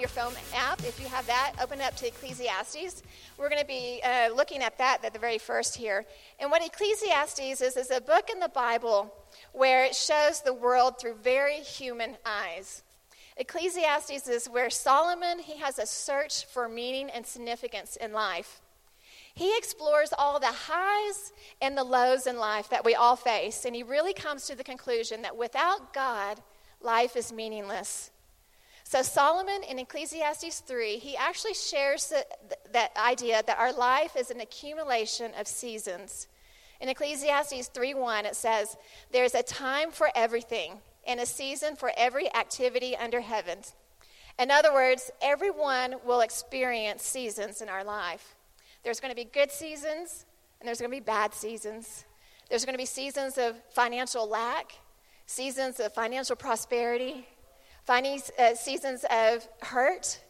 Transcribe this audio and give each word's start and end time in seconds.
your 0.00 0.08
phone 0.08 0.32
app, 0.54 0.80
if 0.80 0.98
you 0.98 1.06
have 1.08 1.26
that, 1.26 1.52
open 1.62 1.80
up 1.82 1.94
to 1.96 2.06
Ecclesiastes. 2.06 3.02
We're 3.36 3.50
going 3.50 3.60
to 3.60 3.66
be 3.66 4.00
uh, 4.02 4.30
looking 4.34 4.62
at 4.62 4.78
that 4.78 5.04
at 5.04 5.12
the 5.12 5.18
very 5.18 5.36
first 5.36 5.76
here. 5.76 6.06
And 6.38 6.50
what 6.50 6.64
Ecclesiastes 6.64 7.60
is, 7.60 7.76
is 7.76 7.90
a 7.90 8.00
book 8.00 8.30
in 8.32 8.40
the 8.40 8.48
Bible 8.48 9.14
where 9.52 9.84
it 9.84 9.94
shows 9.94 10.40
the 10.40 10.54
world 10.54 10.98
through 10.98 11.16
very 11.16 11.56
human 11.56 12.16
eyes. 12.24 12.82
Ecclesiastes 13.36 14.26
is 14.26 14.46
where 14.46 14.70
Solomon, 14.70 15.38
he 15.38 15.58
has 15.58 15.78
a 15.78 15.84
search 15.84 16.46
for 16.46 16.66
meaning 16.66 17.10
and 17.10 17.26
significance 17.26 17.96
in 17.96 18.14
life. 18.14 18.62
He 19.34 19.56
explores 19.58 20.14
all 20.16 20.40
the 20.40 20.46
highs 20.46 21.32
and 21.60 21.76
the 21.76 21.84
lows 21.84 22.26
in 22.26 22.38
life 22.38 22.70
that 22.70 22.86
we 22.86 22.94
all 22.94 23.16
face, 23.16 23.66
and 23.66 23.76
he 23.76 23.82
really 23.82 24.14
comes 24.14 24.46
to 24.46 24.56
the 24.56 24.64
conclusion 24.64 25.22
that 25.22 25.36
without 25.36 25.92
God, 25.92 26.40
life 26.80 27.16
is 27.16 27.32
meaningless. 27.32 28.10
So, 28.90 29.02
Solomon 29.02 29.62
in 29.62 29.78
Ecclesiastes 29.78 30.64
3, 30.66 30.98
he 30.98 31.16
actually 31.16 31.54
shares 31.54 32.08
the, 32.08 32.26
that 32.72 32.90
idea 32.96 33.40
that 33.46 33.56
our 33.56 33.72
life 33.72 34.16
is 34.16 34.32
an 34.32 34.40
accumulation 34.40 35.30
of 35.38 35.46
seasons. 35.46 36.26
In 36.80 36.88
Ecclesiastes 36.88 37.68
3:1 37.68 38.24
it 38.24 38.34
says, 38.34 38.76
"There's 39.12 39.36
a 39.36 39.44
time 39.44 39.92
for 39.92 40.10
everything 40.16 40.82
and 41.06 41.20
a 41.20 41.26
season 41.26 41.76
for 41.76 41.92
every 41.96 42.34
activity 42.34 42.96
under 42.96 43.20
heaven." 43.20 43.62
In 44.40 44.50
other 44.50 44.72
words, 44.72 45.12
everyone 45.22 46.00
will 46.02 46.20
experience 46.20 47.04
seasons 47.04 47.62
in 47.62 47.68
our 47.68 47.84
life. 47.84 48.34
There's 48.82 48.98
going 48.98 49.12
to 49.12 49.24
be 49.24 49.24
good 49.24 49.52
seasons 49.52 50.26
and 50.58 50.66
there's 50.66 50.80
going 50.80 50.90
to 50.90 50.96
be 50.96 50.98
bad 50.98 51.32
seasons. 51.32 52.06
There's 52.48 52.64
going 52.64 52.74
to 52.74 52.82
be 52.82 52.86
seasons 52.86 53.38
of 53.38 53.54
financial 53.72 54.26
lack, 54.26 54.72
seasons 55.26 55.78
of 55.78 55.94
financial 55.94 56.34
prosperity, 56.34 57.28
uh, 57.88 58.54
seasons 58.54 59.04
of 59.10 59.46
hurt, 59.62 60.20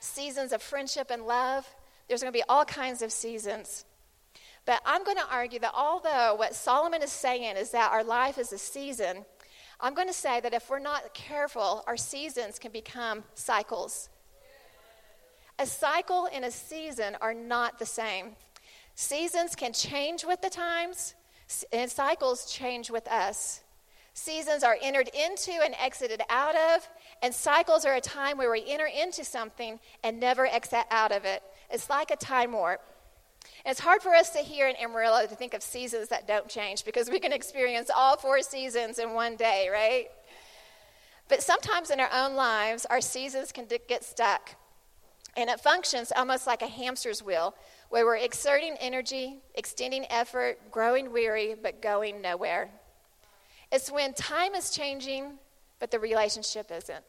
seasons 0.00 0.52
of 0.52 0.62
friendship 0.62 1.10
and 1.10 1.26
love. 1.26 1.66
There's 2.08 2.22
going 2.22 2.32
to 2.32 2.36
be 2.36 2.44
all 2.48 2.64
kinds 2.64 3.02
of 3.02 3.12
seasons. 3.12 3.84
But 4.66 4.80
I'm 4.84 5.04
going 5.04 5.16
to 5.16 5.26
argue 5.30 5.58
that 5.60 5.72
although 5.74 6.34
what 6.36 6.54
Solomon 6.54 7.02
is 7.02 7.12
saying 7.12 7.56
is 7.56 7.70
that 7.70 7.92
our 7.92 8.04
life 8.04 8.38
is 8.38 8.52
a 8.52 8.58
season, 8.58 9.24
I'm 9.80 9.94
going 9.94 10.08
to 10.08 10.14
say 10.14 10.40
that 10.40 10.52
if 10.52 10.68
we're 10.68 10.78
not 10.78 11.14
careful, 11.14 11.82
our 11.86 11.96
seasons 11.96 12.58
can 12.58 12.70
become 12.70 13.24
cycles. 13.34 14.10
A 15.58 15.66
cycle 15.66 16.28
and 16.32 16.44
a 16.44 16.50
season 16.50 17.16
are 17.20 17.34
not 17.34 17.78
the 17.78 17.86
same. 17.86 18.36
Seasons 18.94 19.54
can 19.54 19.72
change 19.72 20.24
with 20.24 20.42
the 20.42 20.50
times, 20.50 21.14
and 21.72 21.90
cycles 21.90 22.50
change 22.52 22.90
with 22.90 23.08
us. 23.08 23.62
Seasons 24.12 24.62
are 24.62 24.76
entered 24.82 25.08
into 25.08 25.52
and 25.52 25.74
exited 25.80 26.20
out 26.28 26.54
of, 26.54 26.88
and 27.22 27.34
cycles 27.34 27.84
are 27.84 27.94
a 27.94 28.00
time 28.00 28.38
where 28.38 28.50
we 28.50 28.64
enter 28.66 28.86
into 28.86 29.24
something 29.24 29.78
and 30.02 30.18
never 30.18 30.46
exit 30.46 30.84
out 30.90 31.12
of 31.12 31.24
it. 31.24 31.42
It's 31.70 31.90
like 31.90 32.10
a 32.10 32.16
time 32.16 32.52
warp. 32.52 32.80
And 33.64 33.72
it's 33.72 33.80
hard 33.80 34.02
for 34.02 34.14
us 34.14 34.30
to 34.30 34.38
hear 34.38 34.68
in 34.68 34.76
Amarillo 34.76 35.26
to 35.26 35.34
think 35.34 35.54
of 35.54 35.62
seasons 35.62 36.08
that 36.08 36.26
don't 36.26 36.48
change 36.48 36.84
because 36.84 37.10
we 37.10 37.20
can 37.20 37.32
experience 37.32 37.90
all 37.94 38.16
four 38.16 38.40
seasons 38.42 38.98
in 38.98 39.12
one 39.12 39.36
day, 39.36 39.68
right? 39.70 40.06
But 41.28 41.42
sometimes 41.42 41.90
in 41.90 42.00
our 42.00 42.10
own 42.12 42.34
lives, 42.34 42.86
our 42.86 43.00
seasons 43.00 43.52
can 43.52 43.66
get 43.86 44.02
stuck. 44.02 44.56
And 45.36 45.48
it 45.48 45.60
functions 45.60 46.12
almost 46.14 46.46
like 46.46 46.60
a 46.60 46.66
hamster's 46.66 47.22
wheel, 47.22 47.54
where 47.88 48.04
we're 48.04 48.16
exerting 48.16 48.76
energy, 48.80 49.38
extending 49.54 50.06
effort, 50.10 50.58
growing 50.70 51.12
weary, 51.12 51.54
but 51.60 51.80
going 51.80 52.20
nowhere. 52.20 52.70
It's 53.70 53.90
when 53.92 54.12
time 54.14 54.54
is 54.54 54.70
changing, 54.70 55.38
but 55.80 55.90
the 55.90 55.98
relationship 55.98 56.70
isn't. 56.70 57.04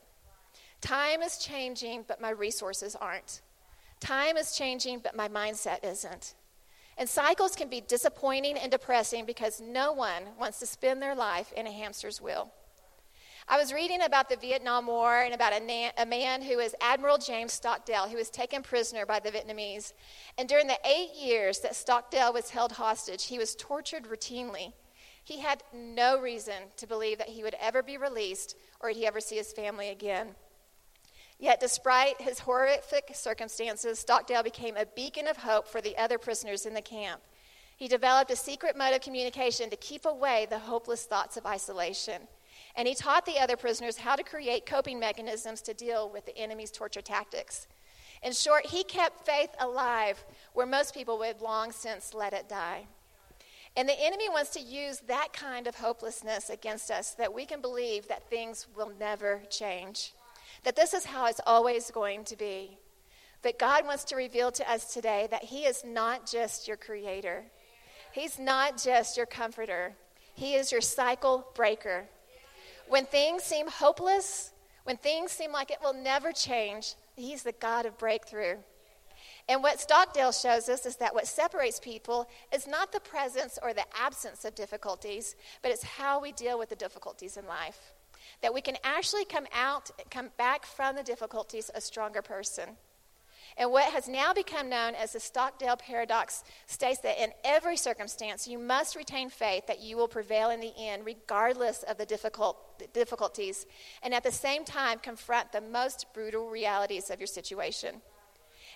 Time 0.82 1.22
is 1.22 1.38
changing, 1.38 2.06
but 2.08 2.20
my 2.20 2.32
resources 2.32 2.96
aren't. 2.96 3.42
Time 4.00 4.36
is 4.36 4.56
changing, 4.56 5.00
but 5.00 5.16
my 5.16 5.28
mindset 5.28 5.86
isn't. 5.86 6.34
And 6.98 7.08
cycles 7.08 7.56
can 7.56 7.70
be 7.70 7.82
disappointing 7.82 8.58
and 8.58 8.72
depressing 8.72 9.26
because 9.26 9.62
no 9.62 9.94
one 9.94 10.24
wants 10.40 10.59
to 10.59 10.66
spend 10.66 11.02
their 11.02 11.16
life 11.16 11.54
in 11.54 11.68
a 11.68 11.72
hamster's 11.72 12.20
wheel. 12.20 12.52
I 13.48 13.58
was 13.58 13.74
reading 13.74 14.02
about 14.02 14.30
the 14.30 14.38
Vietnam 14.38 14.88
War 14.88 15.22
and 15.22 15.34
about 15.34 15.53
a, 15.53 15.59
na- 15.59 15.92
a 15.98 16.06
man 16.06 16.42
who 16.42 16.58
was 16.58 16.76
Admiral 16.80 17.18
James 17.18 17.53
Stockdale, 17.53 18.08
who 18.08 18.18
was 18.18 18.30
taken 18.30 18.62
prisoner 18.62 19.06
by 19.06 19.20
the 19.20 19.32
Vietnamese. 19.32 19.94
And 20.38 20.48
during 20.48 20.68
the 20.68 20.80
eight 20.86 21.14
years 21.16 21.59
that 21.59 21.76
Stockdale 21.76 22.34
was 22.34 22.50
held 22.52 22.74
hostage, 22.74 23.26
he 23.26 23.38
was 23.38 23.56
tortured 23.56 24.03
routinely. 24.03 24.74
He 25.24 25.40
had 25.40 25.64
no 25.74 26.20
reason 26.20 26.56
to 26.78 26.88
believe 26.88 27.18
that 27.20 27.30
he 27.30 27.44
would 27.44 27.56
ever 27.59 27.84
be 27.84 27.98
released 27.98 28.56
or 28.80 28.90
he'd 28.90 29.06
ever 29.06 29.20
see 29.20 29.38
his 29.38 29.54
family 29.54 29.90
again. 29.90 30.30
Yet, 31.40 31.59
despite 31.59 32.22
his 32.22 32.40
horrific 32.40 33.12
circumstances, 33.14 34.00
Stockdale 34.00 34.44
became 34.44 34.78
a 34.78 34.86
beacon 34.86 35.28
of 35.28 35.38
hope 35.38 35.68
for 35.68 35.82
the 35.82 35.98
other 35.98 36.18
prisoners 36.18 36.66
in 36.66 36.74
the 36.74 36.82
camp. 36.82 37.22
He 37.76 37.88
developed 37.88 38.30
a 38.30 38.36
secret 38.36 38.78
mode 38.78 38.94
of 38.94 39.02
communication 39.02 39.72
to 39.72 39.76
keep 39.76 40.06
away 40.06 40.46
the 40.48 40.59
hopeless 40.59 41.06
thoughts 41.06 41.38
of 41.38 41.48
isolation. 41.48 42.22
And 42.76 42.88
he 42.88 42.94
taught 42.94 43.26
the 43.26 43.40
other 43.40 43.58
prisoners 43.58 43.98
how 43.98 44.16
to 44.16 44.24
create 44.24 44.68
coping 44.68 45.00
mechanisms 45.00 45.64
to 45.64 45.74
deal 45.74 46.08
with 46.08 46.28
the 46.28 46.38
enemy's 46.38 46.70
torture 46.70 47.02
tactics. 47.02 47.68
In 48.22 48.34
short, 48.34 48.68
he 48.68 48.84
kept 48.84 49.26
faith 49.26 49.50
alive 49.59 50.24
where 50.53 50.68
most 50.68 50.94
people 50.94 51.18
would 51.18 51.42
long 51.42 51.72
since 51.72 52.14
let 52.14 52.34
it 52.34 52.48
die. 52.48 52.86
And 53.78 53.88
the 53.88 54.00
enemy 54.00 54.28
wants 54.28 54.52
to 54.52 54.59
use 54.59 55.00
that 55.08 55.32
kind 55.32 55.66
of 55.66 55.76
hopelessness 55.76 56.50
against 56.50 56.92
us 56.92 57.12
that 57.12 57.34
we 57.34 57.46
can 57.46 57.62
believe 57.62 58.08
that 58.08 58.30
things 58.30 58.68
will 58.76 58.92
never 59.00 59.42
change, 59.50 60.14
that 60.64 60.76
this 60.76 60.94
is 60.94 61.06
how 61.06 61.26
it's 61.28 61.40
always 61.46 61.90
going 61.90 62.26
to 62.26 62.36
be. 62.36 62.78
But 63.42 63.58
God 63.58 63.86
wants 63.86 64.04
to 64.06 64.16
reveal 64.16 64.52
to 64.52 64.70
us 64.70 64.94
today 64.94 65.28
that 65.32 65.46
He 65.46 65.64
is 65.64 65.84
not 65.86 66.30
just 66.30 66.68
your 66.68 66.78
creator, 66.78 67.46
He's 68.12 68.38
not 68.38 68.82
just 68.82 69.16
your 69.16 69.26
comforter, 69.26 69.94
He 70.36 70.56
is 70.56 70.72
your 70.72 70.82
cycle 70.82 71.48
breaker. 71.56 72.06
When 72.90 73.06
things 73.06 73.44
seem 73.44 73.68
hopeless, 73.70 74.52
when 74.84 74.98
things 74.98 75.32
seem 75.32 75.53
like 75.53 75.72
it 75.72 75.80
will 75.82 75.94
never 75.94 76.34
change, 76.34 76.96
He's 77.16 77.44
the 77.44 77.53
God 77.53 77.86
of 77.86 77.98
breakthrough. 77.98 78.58
And 79.50 79.63
what 79.63 79.79
Stockdale 79.79 80.31
shows 80.31 80.69
us 80.69 80.85
is 80.85 80.97
that 80.97 81.13
what 81.13 81.28
separates 81.28 81.79
people 81.79 82.29
is 82.53 82.68
not 82.68 82.91
the 82.91 83.00
presence 83.00 83.57
or 83.62 83.74
the 83.74 83.85
absence 84.00 84.46
of 84.46 84.56
difficulties, 84.56 85.35
but 85.62 85.72
it's 85.72 85.84
how 85.84 86.22
we 86.22 86.31
deal 86.31 86.57
with 86.59 86.69
the 86.69 86.75
difficulties 86.75 87.38
in 87.38 87.46
life. 87.47 87.94
That 88.41 88.53
we 88.53 88.62
can 88.62 88.78
actually 88.84 89.25
come 89.25 89.47
out, 89.53 89.91
come 90.09 90.29
back 90.38 90.66
from 90.66 90.96
the 90.96 91.03
difficulties 91.03 91.72
a 91.74 91.81
stronger 91.81 92.22
person. 92.22 92.78
And 93.57 93.72
what 93.72 93.91
has 93.91 94.07
now 94.07 94.34
become 94.34 94.69
known 94.69 94.96
as 94.96 95.13
the 95.13 95.19
Stockdale 95.19 95.75
paradox 95.75 96.44
states 96.68 97.00
that 97.00 97.22
in 97.22 97.31
every 97.44 97.75
circumstance, 97.75 98.47
you 98.47 98.58
must 98.58 98.96
retain 98.96 99.29
faith 99.29 99.68
that 99.68 99.81
you 99.81 99.97
will 99.97 100.08
prevail 100.08 100.50
in 100.52 100.62
the 100.62 100.73
end, 100.78 101.06
regardless 101.06 101.84
of 101.84 101.97
the 101.97 102.06
difficult, 102.06 102.58
difficulties, 102.94 103.66
and 104.03 104.13
at 104.13 104.23
the 104.23 104.31
same 104.31 104.63
time, 104.63 105.00
confront 105.00 105.52
the 105.52 105.62
most 105.62 106.06
brutal 106.13 106.50
realities 106.50 107.09
of 107.09 107.19
your 107.19 107.28
situation. 107.28 108.02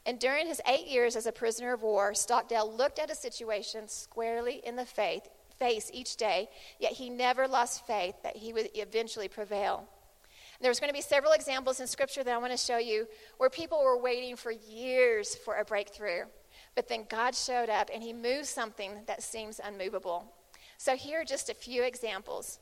And 0.06 0.20
during 0.20 0.48
his 0.48 0.62
eight 0.68 0.88
years 0.88 1.16
as 1.16 1.26
a 1.26 1.32
prisoner 1.32 1.74
of 1.74 1.82
war, 1.82 2.14
Stockdale 2.14 2.72
looked 2.72 3.00
at 3.00 3.10
a 3.10 3.16
situation 3.16 3.88
squarely 3.88 4.62
in 4.64 4.76
the 4.76 4.86
faith, 4.86 5.28
face 5.58 5.90
each 5.94 6.16
day, 6.16 6.50
yet 6.80 6.94
he 6.94 7.10
never 7.10 7.48
lost 7.48 7.88
faith 7.88 8.16
that 8.24 8.38
he 8.38 8.54
would 8.54 8.70
eventually 8.76 9.28
prevail. 9.28 9.88
There's 10.62 10.80
going 10.80 10.90
to 10.90 10.94
be 10.94 11.02
several 11.02 11.34
examples 11.34 11.80
in 11.80 11.88
Scripture 11.88 12.24
that 12.24 12.34
I 12.34 12.38
want 12.38 12.52
to 12.52 12.58
show 12.58 12.78
you 12.78 13.08
where 13.38 13.50
people 13.50 13.84
were 13.84 13.98
waiting 13.98 14.36
for 14.36 14.52
years 14.52 15.36
for 15.36 15.58
a 15.58 15.66
breakthrough. 15.66 16.24
But 16.76 16.88
then 16.88 17.06
God 17.10 17.36
showed 17.36 17.70
up 17.70 17.90
and 17.94 18.02
he 18.02 18.14
moved 18.14 18.46
something 18.46 18.92
that 19.08 19.24
seems 19.24 19.60
unmovable. 19.64 20.32
So 20.78 20.96
here 20.96 21.22
are 21.22 21.26
just 21.26 21.50
a 21.50 21.54
few 21.54 21.84
examples. 21.84 22.60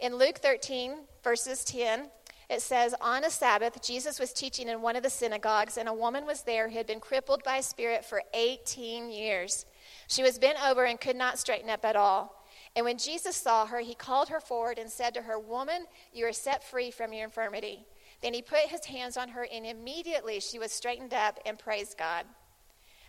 In 0.00 0.16
Luke 0.16 0.38
13, 0.38 0.94
verses 1.22 1.64
10, 1.64 2.08
it 2.50 2.62
says, 2.62 2.94
On 3.00 3.24
a 3.24 3.30
Sabbath, 3.30 3.82
Jesus 3.82 4.18
was 4.18 4.32
teaching 4.32 4.68
in 4.68 4.82
one 4.82 4.96
of 4.96 5.02
the 5.02 5.10
synagogues, 5.10 5.76
and 5.76 5.88
a 5.88 5.94
woman 5.94 6.26
was 6.26 6.42
there 6.42 6.68
who 6.68 6.76
had 6.76 6.86
been 6.86 7.00
crippled 7.00 7.42
by 7.42 7.58
a 7.58 7.62
spirit 7.62 8.04
for 8.04 8.22
18 8.34 9.10
years. 9.10 9.66
She 10.08 10.22
was 10.22 10.38
bent 10.38 10.58
over 10.64 10.84
and 10.84 11.00
could 11.00 11.16
not 11.16 11.38
straighten 11.38 11.70
up 11.70 11.84
at 11.84 11.96
all. 11.96 12.44
And 12.74 12.84
when 12.84 12.98
Jesus 12.98 13.36
saw 13.36 13.66
her, 13.66 13.80
he 13.80 13.94
called 13.94 14.28
her 14.28 14.40
forward 14.40 14.78
and 14.78 14.90
said 14.90 15.14
to 15.14 15.22
her, 15.22 15.38
Woman, 15.38 15.86
you 16.12 16.26
are 16.26 16.32
set 16.32 16.64
free 16.64 16.90
from 16.90 17.12
your 17.12 17.24
infirmity. 17.24 17.86
Then 18.22 18.34
he 18.34 18.42
put 18.42 18.60
his 18.60 18.84
hands 18.86 19.16
on 19.16 19.28
her, 19.30 19.46
and 19.52 19.66
immediately 19.66 20.40
she 20.40 20.58
was 20.58 20.72
straightened 20.72 21.12
up 21.12 21.38
and 21.44 21.58
praised 21.58 21.98
God. 21.98 22.24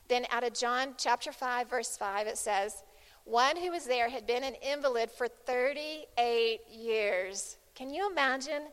Then 0.09 0.25
out 0.31 0.44
of 0.44 0.53
John 0.53 0.95
chapter 0.97 1.31
5, 1.31 1.69
verse 1.69 1.95
5, 1.95 2.27
it 2.27 2.38
says, 2.38 2.83
One 3.24 3.56
who 3.56 3.71
was 3.71 3.86
there 3.86 4.09
had 4.09 4.27
been 4.27 4.44
an 4.44 4.56
invalid 4.56 5.12
for 5.12 5.27
38 5.27 6.59
years. 6.69 7.57
Can 7.75 7.89
you 7.89 8.09
imagine 8.09 8.63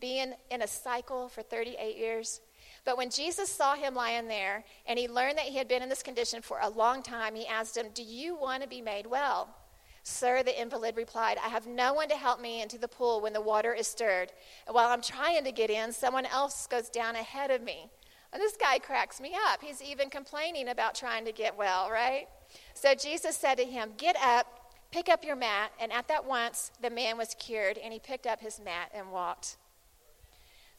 being 0.00 0.32
in 0.50 0.62
a 0.62 0.66
cycle 0.66 1.28
for 1.28 1.42
38 1.42 1.96
years? 1.96 2.40
But 2.84 2.96
when 2.96 3.10
Jesus 3.10 3.50
saw 3.50 3.74
him 3.74 3.94
lying 3.94 4.28
there 4.28 4.64
and 4.86 4.98
he 4.98 5.08
learned 5.08 5.38
that 5.38 5.46
he 5.46 5.58
had 5.58 5.68
been 5.68 5.82
in 5.82 5.88
this 5.88 6.02
condition 6.02 6.42
for 6.42 6.58
a 6.60 6.68
long 6.68 7.02
time, 7.02 7.34
he 7.34 7.46
asked 7.46 7.76
him, 7.76 7.88
Do 7.94 8.02
you 8.02 8.34
want 8.34 8.62
to 8.62 8.68
be 8.68 8.80
made 8.80 9.06
well? 9.06 9.54
Sir, 10.02 10.42
the 10.42 10.58
invalid 10.58 10.96
replied, 10.96 11.36
I 11.44 11.48
have 11.48 11.66
no 11.66 11.92
one 11.92 12.08
to 12.08 12.16
help 12.16 12.40
me 12.40 12.62
into 12.62 12.78
the 12.78 12.88
pool 12.88 13.20
when 13.20 13.34
the 13.34 13.40
water 13.40 13.74
is 13.74 13.86
stirred. 13.86 14.32
And 14.66 14.74
while 14.74 14.88
I'm 14.88 15.02
trying 15.02 15.44
to 15.44 15.52
get 15.52 15.68
in, 15.68 15.92
someone 15.92 16.24
else 16.24 16.66
goes 16.66 16.88
down 16.88 17.16
ahead 17.16 17.50
of 17.50 17.62
me. 17.62 17.90
And 18.32 18.40
this 18.40 18.56
guy 18.56 18.78
cracks 18.78 19.20
me 19.20 19.34
up. 19.48 19.60
He's 19.60 19.82
even 19.82 20.08
complaining 20.08 20.68
about 20.68 20.94
trying 20.94 21.24
to 21.26 21.32
get 21.32 21.56
well, 21.56 21.90
right? 21.90 22.28
So 22.74 22.94
Jesus 22.94 23.36
said 23.36 23.56
to 23.56 23.64
him, 23.64 23.90
Get 23.98 24.16
up, 24.22 24.72
pick 24.90 25.08
up 25.08 25.24
your 25.24 25.36
mat. 25.36 25.72
And 25.80 25.92
at 25.92 26.08
that 26.08 26.24
once, 26.24 26.70
the 26.80 26.90
man 26.90 27.18
was 27.18 27.34
cured, 27.38 27.76
and 27.76 27.92
he 27.92 27.98
picked 27.98 28.26
up 28.26 28.40
his 28.40 28.60
mat 28.60 28.90
and 28.94 29.12
walked. 29.12 29.56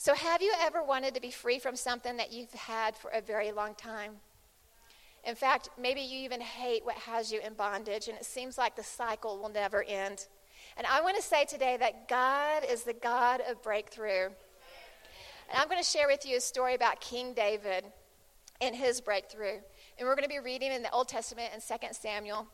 So, 0.04 0.16
have 0.16 0.42
you 0.42 0.52
ever 0.60 0.82
wanted 0.82 1.14
to 1.14 1.22
be 1.22 1.30
free 1.30 1.60
from 1.60 1.76
something 1.76 2.18
that 2.18 2.34
you've 2.34 2.52
had 2.54 2.96
for 2.96 3.12
a 3.12 3.22
very 3.22 3.52
long 3.52 3.76
time? 3.76 4.14
In 5.24 5.36
fact, 5.36 5.70
maybe 5.80 6.02
you 6.02 6.22
even 6.22 6.42
hate 6.42 6.84
what 6.84 6.96
has 6.96 7.32
you 7.32 7.40
in 7.40 7.54
bondage, 7.54 8.08
and 8.08 8.18
it 8.18 8.26
seems 8.26 8.58
like 8.58 8.76
the 8.76 8.82
cycle 8.82 9.38
will 9.38 9.50
never 9.50 9.84
end. 9.84 10.26
And 10.76 10.88
I 10.88 11.02
want 11.02 11.18
to 11.18 11.22
say 11.22 11.46
today 11.46 11.78
that 11.78 12.08
God 12.08 12.66
is 12.68 12.82
the 12.82 12.96
God 12.96 13.44
of 13.48 13.62
breakthrough. 13.62 14.26
And 14.26 14.34
I'm 15.54 15.68
going 15.68 15.80
to 15.80 15.88
share 15.88 16.08
with 16.08 16.26
you 16.26 16.38
a 16.38 16.42
story 16.42 16.74
about 16.74 17.00
King 17.00 17.36
David 17.36 17.86
and 18.60 18.76
his 18.76 19.02
breakthrough. 19.02 19.60
And 20.00 20.08
we're 20.08 20.16
going 20.16 20.28
to 20.28 20.30
be 20.30 20.40
reading 20.40 20.72
in 20.72 20.82
the 20.82 20.90
Old 20.90 21.10
Testament 21.10 21.52
in 21.54 21.62
2 21.62 21.88
Samuel. 21.92 22.48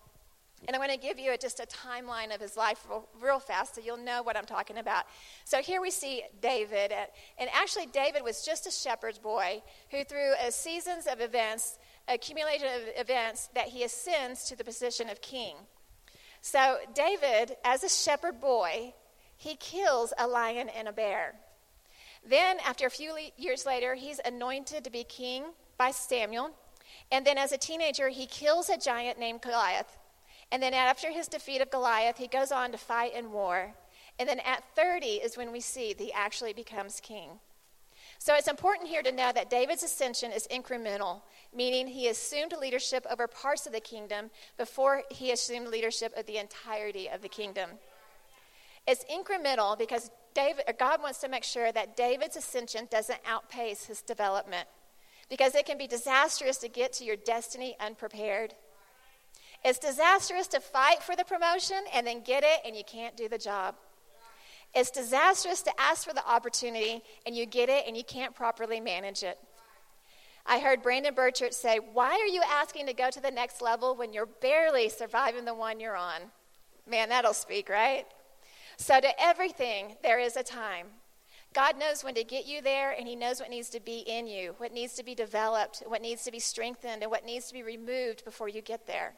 And 0.65 0.75
I'm 0.75 0.81
going 0.81 0.97
to 0.97 0.97
give 0.97 1.19
you 1.19 1.35
just 1.37 1.59
a 1.59 1.67
timeline 1.67 2.33
of 2.33 2.41
his 2.41 2.57
life 2.57 2.83
real, 2.89 3.07
real, 3.21 3.39
fast 3.39 3.75
so 3.75 3.81
you'll 3.81 3.97
know 3.97 4.23
what 4.23 4.35
I'm 4.35 4.45
talking 4.45 4.79
about. 4.79 5.05
So 5.45 5.61
here 5.61 5.81
we 5.81 5.91
see 5.91 6.23
David. 6.41 6.91
And 7.37 7.49
actually, 7.53 7.85
David 7.87 8.23
was 8.23 8.43
just 8.43 8.65
a 8.65 8.71
shepherd's 8.71 9.19
boy 9.19 9.61
who, 9.91 10.03
through 10.03 10.33
a 10.43 10.51
seasons 10.51 11.05
of 11.05 11.21
events, 11.21 11.77
accumulation 12.07 12.67
of 12.67 12.81
events 12.95 13.49
that 13.53 13.67
he 13.67 13.83
ascends 13.83 14.45
to 14.45 14.55
the 14.55 14.63
position 14.63 15.09
of 15.09 15.21
king. 15.21 15.55
So, 16.41 16.77
David, 16.93 17.55
as 17.63 17.83
a 17.83 17.89
shepherd 17.89 18.39
boy, 18.39 18.93
he 19.35 19.55
kills 19.55 20.11
a 20.17 20.27
lion 20.27 20.69
and 20.69 20.87
a 20.87 20.91
bear. 20.91 21.35
Then, 22.27 22.57
after 22.65 22.87
a 22.87 22.91
few 22.91 23.15
years 23.37 23.65
later, 23.65 23.93
he's 23.93 24.19
anointed 24.25 24.83
to 24.83 24.89
be 24.89 25.03
king 25.03 25.43
by 25.77 25.91
Samuel. 25.91 26.51
And 27.11 27.25
then, 27.25 27.37
as 27.37 27.51
a 27.51 27.57
teenager, 27.57 28.09
he 28.09 28.25
kills 28.25 28.69
a 28.69 28.77
giant 28.77 29.19
named 29.19 29.41
Goliath. 29.41 29.97
And 30.51 30.63
then, 30.63 30.73
after 30.73 31.11
his 31.11 31.27
defeat 31.27 31.61
of 31.61 31.71
Goliath, 31.71 32.17
he 32.17 32.27
goes 32.27 32.51
on 32.51 32.71
to 32.71 32.77
fight 32.77 33.13
in 33.13 33.31
war. 33.31 33.73
And 34.19 34.27
then, 34.27 34.39
at 34.39 34.63
30 34.75 35.07
is 35.07 35.37
when 35.37 35.51
we 35.51 35.59
see 35.59 35.93
that 35.93 36.03
he 36.03 36.13
actually 36.13 36.53
becomes 36.53 36.99
king. 36.99 37.39
So, 38.19 38.35
it's 38.35 38.47
important 38.47 38.89
here 38.89 39.03
to 39.03 39.11
know 39.11 39.31
that 39.33 39.49
David's 39.49 39.83
ascension 39.83 40.31
is 40.31 40.47
incremental 40.47 41.21
meaning 41.55 41.87
he 41.87 42.07
assumed 42.07 42.53
leadership 42.59 43.05
over 43.09 43.27
parts 43.27 43.65
of 43.65 43.73
the 43.73 43.79
kingdom 43.79 44.29
before 44.57 45.03
he 45.09 45.31
assumed 45.31 45.67
leadership 45.67 46.13
of 46.17 46.25
the 46.25 46.37
entirety 46.37 47.09
of 47.09 47.21
the 47.21 47.29
kingdom. 47.29 47.71
It's 48.85 49.03
incremental 49.05 49.77
because 49.77 50.11
David, 50.33 50.65
God 50.77 51.01
wants 51.01 51.19
to 51.19 51.29
make 51.29 51.43
sure 51.43 51.71
that 51.71 51.97
David's 51.97 52.37
ascension 52.37 52.87
doesn't 52.89 53.19
outpace 53.25 53.85
his 53.85 54.01
development 54.01 54.67
because 55.29 55.55
it 55.55 55.65
can 55.65 55.77
be 55.77 55.87
disastrous 55.87 56.57
to 56.57 56.69
get 56.69 56.93
to 56.93 57.03
your 57.03 57.15
destiny 57.15 57.75
unprepared. 57.79 58.53
It's 59.63 59.79
disastrous 59.79 60.47
to 60.47 60.59
fight 60.59 61.03
for 61.03 61.15
the 61.15 61.25
promotion 61.25 61.77
and 61.93 62.05
then 62.05 62.21
get 62.21 62.43
it 62.43 62.61
and 62.65 62.75
you 62.75 62.83
can't 62.85 63.17
do 63.17 63.27
the 63.27 63.37
job. 63.37 63.75
It's 64.73 64.91
disastrous 64.91 65.61
to 65.63 65.71
ask 65.79 66.07
for 66.07 66.13
the 66.13 66.27
opportunity 66.27 67.01
and 67.25 67.35
you 67.35 67.45
get 67.45 67.69
it 67.69 67.85
and 67.87 67.97
you 67.97 68.03
can't 68.03 68.35
properly 68.35 68.79
manage 68.79 69.23
it. 69.23 69.39
I 70.45 70.59
heard 70.59 70.81
Brendon 70.81 71.13
Burchard 71.13 71.53
say, 71.53 71.79
Why 71.79 72.11
are 72.11 72.27
you 72.27 72.41
asking 72.49 72.85
to 72.87 72.93
go 72.93 73.09
to 73.09 73.19
the 73.19 73.31
next 73.31 73.61
level 73.61 73.95
when 73.95 74.13
you're 74.13 74.25
barely 74.25 74.87
surviving 74.87 75.43
the 75.43 75.53
one 75.53 75.79
you're 75.79 75.97
on? 75.97 76.21
Man, 76.89 77.09
that'll 77.09 77.33
speak, 77.33 77.67
right? 77.67 78.05
So, 78.77 79.01
to 79.01 79.21
everything, 79.21 79.97
there 80.03 80.19
is 80.19 80.37
a 80.37 80.43
time. 80.43 80.87
God 81.53 81.77
knows 81.77 82.03
when 82.03 82.13
to 82.13 82.23
get 82.23 82.45
you 82.45 82.61
there, 82.61 82.91
and 82.91 83.07
He 83.07 83.15
knows 83.15 83.41
what 83.41 83.49
needs 83.49 83.69
to 83.71 83.81
be 83.81 83.99
in 83.99 84.27
you, 84.27 84.53
what 84.57 84.71
needs 84.71 84.93
to 84.93 85.03
be 85.03 85.15
developed, 85.15 85.83
what 85.85 86.01
needs 86.01 86.23
to 86.23 86.31
be 86.31 86.39
strengthened, 86.39 87.01
and 87.01 87.11
what 87.11 87.25
needs 87.25 87.47
to 87.47 87.53
be 87.53 87.63
removed 87.63 88.23
before 88.23 88.47
you 88.47 88.61
get 88.61 88.87
there. 88.87 89.15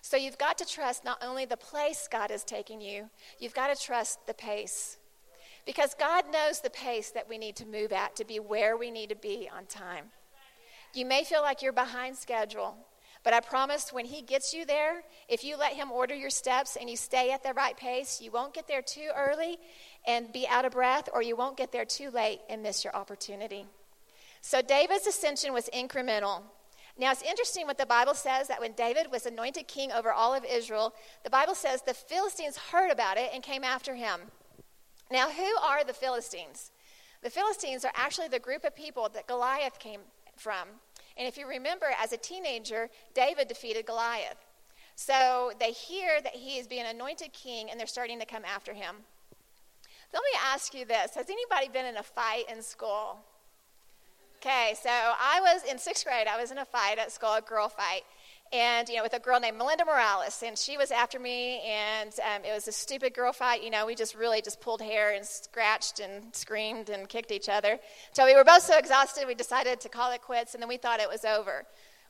So, 0.00 0.16
you've 0.16 0.38
got 0.38 0.58
to 0.58 0.64
trust 0.64 1.04
not 1.04 1.22
only 1.22 1.44
the 1.44 1.56
place 1.56 2.08
God 2.10 2.30
is 2.30 2.44
taking 2.44 2.80
you, 2.80 3.10
you've 3.38 3.54
got 3.54 3.74
to 3.74 3.82
trust 3.82 4.26
the 4.26 4.34
pace. 4.34 4.98
Because 5.66 5.94
God 5.98 6.24
knows 6.32 6.60
the 6.60 6.70
pace 6.70 7.10
that 7.10 7.28
we 7.28 7.36
need 7.36 7.56
to 7.56 7.66
move 7.66 7.92
at 7.92 8.16
to 8.16 8.24
be 8.24 8.40
where 8.40 8.76
we 8.76 8.90
need 8.90 9.10
to 9.10 9.16
be 9.16 9.50
on 9.54 9.66
time. 9.66 10.06
You 10.94 11.04
may 11.04 11.24
feel 11.24 11.42
like 11.42 11.60
you're 11.60 11.72
behind 11.72 12.16
schedule, 12.16 12.74
but 13.22 13.34
I 13.34 13.40
promise 13.40 13.92
when 13.92 14.06
He 14.06 14.22
gets 14.22 14.54
you 14.54 14.64
there, 14.64 15.02
if 15.28 15.44
you 15.44 15.56
let 15.56 15.74
Him 15.74 15.92
order 15.92 16.14
your 16.14 16.30
steps 16.30 16.76
and 16.80 16.88
you 16.88 16.96
stay 16.96 17.30
at 17.32 17.42
the 17.42 17.52
right 17.52 17.76
pace, 17.76 18.20
you 18.22 18.30
won't 18.30 18.54
get 18.54 18.66
there 18.66 18.80
too 18.80 19.10
early 19.14 19.58
and 20.06 20.32
be 20.32 20.46
out 20.48 20.64
of 20.64 20.72
breath, 20.72 21.08
or 21.12 21.20
you 21.20 21.36
won't 21.36 21.56
get 21.56 21.72
there 21.72 21.84
too 21.84 22.10
late 22.10 22.40
and 22.48 22.62
miss 22.62 22.84
your 22.84 22.96
opportunity. 22.96 23.66
So 24.40 24.62
David's 24.62 25.06
ascension 25.06 25.52
was 25.52 25.68
incremental. 25.74 26.42
Now, 26.98 27.12
it's 27.12 27.22
interesting 27.22 27.66
what 27.66 27.78
the 27.78 27.86
Bible 27.86 28.14
says 28.14 28.48
that 28.48 28.60
when 28.60 28.72
David 28.72 29.06
was 29.12 29.24
anointed 29.24 29.68
king 29.68 29.92
over 29.92 30.12
all 30.12 30.34
of 30.34 30.44
Israel, 30.44 30.94
the 31.22 31.30
Bible 31.30 31.54
says 31.54 31.82
the 31.82 31.94
Philistines 31.94 32.56
heard 32.56 32.90
about 32.90 33.16
it 33.16 33.30
and 33.32 33.42
came 33.42 33.62
after 33.62 33.94
him. 33.94 34.20
Now, 35.10 35.30
who 35.30 35.56
are 35.62 35.84
the 35.84 35.92
Philistines? 35.92 36.72
The 37.22 37.30
Philistines 37.30 37.84
are 37.84 37.92
actually 37.94 38.28
the 38.28 38.40
group 38.40 38.64
of 38.64 38.74
people 38.74 39.08
that 39.14 39.28
Goliath 39.28 39.78
came 39.78 40.00
from. 40.36 40.68
And 41.16 41.26
if 41.26 41.38
you 41.38 41.48
remember, 41.48 41.86
as 42.02 42.12
a 42.12 42.16
teenager, 42.16 42.90
David 43.14 43.48
defeated 43.48 43.86
Goliath. 43.86 44.44
So 44.96 45.52
they 45.60 45.70
hear 45.70 46.20
that 46.20 46.34
he 46.34 46.58
is 46.58 46.66
being 46.66 46.84
anointed 46.84 47.32
king 47.32 47.70
and 47.70 47.78
they're 47.78 47.86
starting 47.86 48.18
to 48.18 48.26
come 48.26 48.44
after 48.44 48.74
him. 48.74 48.96
Let 50.12 50.22
me 50.22 50.38
ask 50.44 50.74
you 50.74 50.84
this 50.84 51.14
Has 51.14 51.30
anybody 51.30 51.68
been 51.68 51.86
in 51.86 51.96
a 51.96 52.02
fight 52.02 52.44
in 52.50 52.62
school? 52.62 53.18
Okay, 54.40 54.76
so 54.80 54.88
I 54.88 55.40
was 55.40 55.64
in 55.68 55.78
sixth 55.80 56.04
grade, 56.04 56.28
I 56.28 56.40
was 56.40 56.52
in 56.52 56.58
a 56.58 56.64
fight 56.64 56.98
at 56.98 57.10
school, 57.10 57.34
a 57.34 57.40
girl 57.40 57.68
fight. 57.68 58.02
And 58.52 58.88
you 58.88 58.96
know 58.96 59.02
with 59.02 59.12
a 59.12 59.18
girl 59.18 59.40
named 59.40 59.58
melinda 59.58 59.84
morales 59.84 60.42
and 60.46 60.56
she 60.56 60.78
was 60.78 60.90
after 60.90 61.18
me 61.18 61.60
and 61.66 62.10
um, 62.24 62.44
it 62.46 62.54
was 62.54 62.66
a 62.66 62.72
stupid 62.72 63.12
girl 63.12 63.30
fight 63.30 63.62
you 63.62 63.68
know 63.68 63.84
we 63.84 63.94
just 63.94 64.14
really 64.14 64.40
just 64.40 64.58
pulled 64.62 64.80
hair 64.80 65.12
and 65.12 65.26
scratched 65.26 66.00
and 66.00 66.34
screamed 66.34 66.88
and 66.88 67.10
kicked 67.10 67.30
each 67.30 67.50
other. 67.50 67.78
So 68.12 68.24
we 68.24 68.34
were 68.34 68.44
both 68.44 68.62
so 68.62 68.78
exhausted 68.78 69.26
we 69.26 69.34
decided 69.34 69.80
to 69.80 69.88
call 69.88 70.12
it 70.12 70.22
quits 70.22 70.54
and 70.54 70.62
then 70.62 70.68
we 70.68 70.76
thought 70.76 71.00
it 71.00 71.10
was 71.10 71.24
over. 71.24 71.64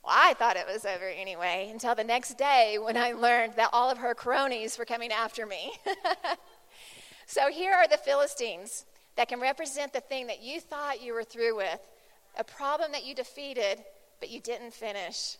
Well 0.04 0.14
i 0.14 0.34
thought 0.34 0.56
it 0.56 0.66
was 0.70 0.84
over 0.84 1.08
anyway 1.08 1.70
until 1.72 1.94
the 1.94 2.04
next 2.04 2.36
day 2.36 2.78
when 2.80 2.98
i 2.98 3.12
learned 3.12 3.54
that 3.56 3.70
all 3.72 3.90
of 3.90 3.98
her 3.98 4.14
cronies 4.14 4.78
were 4.78 4.84
coming 4.84 5.10
after 5.10 5.46
me. 5.46 5.72
So 7.30 7.50
here 7.50 7.74
are 7.74 7.86
the 7.86 7.98
philistines 7.98 8.86
that 9.16 9.28
can 9.28 9.38
represent 9.38 9.92
the 9.92 10.00
thing 10.00 10.28
that 10.28 10.40
you 10.40 10.60
thought 10.60 11.02
you 11.02 11.12
were 11.12 11.24
through 11.24 11.56
with 11.56 11.78
a 12.38 12.44
problem 12.44 12.92
that 12.92 13.04
you 13.04 13.14
defeated 13.14 13.84
but 14.20 14.30
you 14.30 14.40
didn't 14.40 14.72
finish 14.72 15.36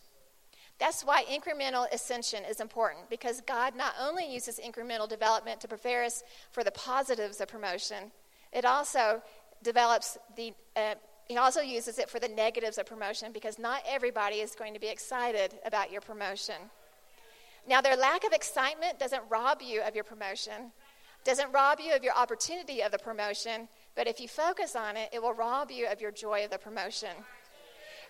that's 0.79 1.05
why 1.05 1.25
incremental 1.25 1.93
ascension 1.93 2.45
is 2.49 2.61
important 2.61 3.11
because 3.11 3.41
God 3.41 3.75
not 3.75 3.95
only 4.01 4.33
uses 4.33 4.61
incremental 4.65 5.09
development 5.09 5.61
to 5.61 5.69
prepare 5.69 6.05
us 6.05 6.23
for 6.53 6.63
the 6.63 6.71
positives 6.71 7.41
of 7.41 7.49
promotion, 7.49 8.13
it 8.53 8.65
also 8.65 9.21
develops 9.63 10.17
the, 10.37 10.53
uh, 10.77 10.95
he 11.27 11.37
also 11.37 11.61
uses 11.61 11.99
it 11.99 12.09
for 12.09 12.21
the 12.21 12.29
negatives 12.29 12.79
of 12.79 12.87
promotion 12.87 13.33
because 13.33 13.59
not 13.59 13.83
everybody 13.89 14.37
is 14.37 14.55
going 14.55 14.73
to 14.73 14.81
be 14.81 14.87
excited 14.87 15.55
about 15.67 15.91
your 15.91 16.01
promotion. 16.01 16.55
Now, 17.69 17.81
their 17.81 17.97
lack 17.97 18.25
of 18.25 18.33
excitement 18.33 19.01
doesn't 19.01 19.23
rob 19.29 19.61
you 19.61 19.83
of 19.83 19.97
your 19.97 20.05
promotion, 20.05 20.71
doesn't 21.25 21.53
rob 21.53 21.81
you 21.81 21.95
of 21.95 22.05
your 22.05 22.15
opportunity 22.15 22.83
of 22.83 22.93
the 22.93 22.99
promotion, 22.99 23.69
but 23.99 24.07
if 24.07 24.21
you 24.21 24.29
focus 24.29 24.77
on 24.77 24.97
it, 24.97 25.11
it 25.13 25.21
will 25.21 25.35
rob 25.35 25.73
you 25.73 25.89
of 25.89 26.01
your 26.01 26.13
joy 26.13 26.45
of 26.45 26.53
the 26.53 26.59
promotion. 26.59 27.11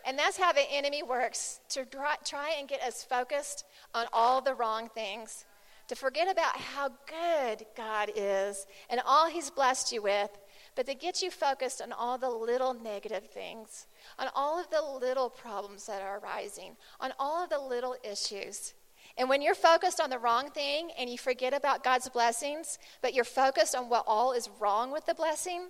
And 0.04 0.18
that's 0.18 0.36
how 0.36 0.52
the 0.52 0.70
enemy 0.70 1.02
works 1.02 1.60
to 1.70 1.86
try 2.26 2.56
and 2.58 2.68
get 2.68 2.82
us 2.82 3.02
focused 3.02 3.64
on 3.94 4.04
all 4.12 4.42
the 4.42 4.52
wrong 4.52 4.90
things, 4.90 5.46
to 5.88 5.96
forget 5.96 6.30
about 6.30 6.58
how 6.58 6.90
good 7.06 7.64
God 7.74 8.10
is 8.14 8.66
and 8.90 9.00
all 9.06 9.30
He's 9.30 9.48
blessed 9.48 9.90
you 9.90 10.02
with, 10.02 10.28
but 10.76 10.84
to 10.84 10.94
get 10.94 11.22
you 11.22 11.30
focused 11.30 11.80
on 11.80 11.92
all 11.92 12.18
the 12.18 12.28
little 12.28 12.74
negative 12.74 13.24
things, 13.30 13.86
on 14.18 14.28
all 14.34 14.60
of 14.60 14.68
the 14.68 14.82
little 14.82 15.30
problems 15.30 15.86
that 15.86 16.02
are 16.02 16.18
arising, 16.18 16.76
on 17.00 17.14
all 17.18 17.44
of 17.44 17.48
the 17.48 17.58
little 17.58 17.96
issues. 18.04 18.74
And 19.16 19.30
when 19.30 19.40
you're 19.40 19.54
focused 19.54 20.02
on 20.02 20.10
the 20.10 20.18
wrong 20.18 20.50
thing 20.50 20.90
and 20.98 21.08
you 21.08 21.16
forget 21.16 21.54
about 21.54 21.82
God's 21.82 22.10
blessings, 22.10 22.78
but 23.00 23.14
you're 23.14 23.24
focused 23.24 23.74
on 23.74 23.88
what 23.88 24.04
all 24.06 24.32
is 24.32 24.50
wrong 24.60 24.92
with 24.92 25.06
the 25.06 25.14
blessing, 25.14 25.68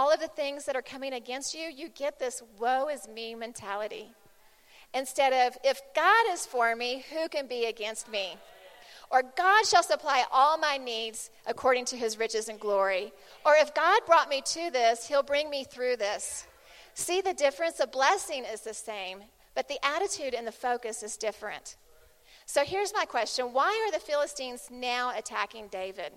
all 0.00 0.10
of 0.10 0.18
the 0.18 0.28
things 0.28 0.64
that 0.64 0.74
are 0.74 0.80
coming 0.80 1.12
against 1.12 1.54
you, 1.54 1.68
you 1.68 1.90
get 1.90 2.18
this 2.18 2.42
woe 2.58 2.88
is 2.88 3.06
me 3.06 3.34
mentality. 3.34 4.06
Instead 4.94 5.34
of, 5.34 5.58
if 5.62 5.82
God 5.94 6.24
is 6.32 6.46
for 6.46 6.74
me, 6.74 7.04
who 7.12 7.28
can 7.28 7.46
be 7.46 7.66
against 7.66 8.10
me? 8.10 8.38
Or 9.10 9.22
God 9.36 9.66
shall 9.66 9.82
supply 9.82 10.24
all 10.32 10.56
my 10.56 10.78
needs 10.78 11.28
according 11.46 11.84
to 11.86 11.98
his 11.98 12.18
riches 12.18 12.48
and 12.48 12.58
glory. 12.58 13.12
Or 13.44 13.52
if 13.56 13.74
God 13.74 14.00
brought 14.06 14.30
me 14.30 14.40
to 14.40 14.70
this, 14.70 15.06
he'll 15.06 15.22
bring 15.22 15.50
me 15.50 15.64
through 15.64 15.96
this. 15.96 16.46
See 16.94 17.20
the 17.20 17.34
difference? 17.34 17.74
The 17.74 17.86
blessing 17.86 18.46
is 18.50 18.62
the 18.62 18.72
same, 18.72 19.18
but 19.54 19.68
the 19.68 19.84
attitude 19.84 20.32
and 20.32 20.46
the 20.46 20.52
focus 20.52 21.02
is 21.02 21.18
different. 21.18 21.76
So 22.46 22.64
here's 22.64 22.94
my 22.94 23.04
question 23.04 23.52
Why 23.52 23.86
are 23.86 23.92
the 23.92 24.02
Philistines 24.02 24.68
now 24.70 25.12
attacking 25.14 25.68
David? 25.68 26.14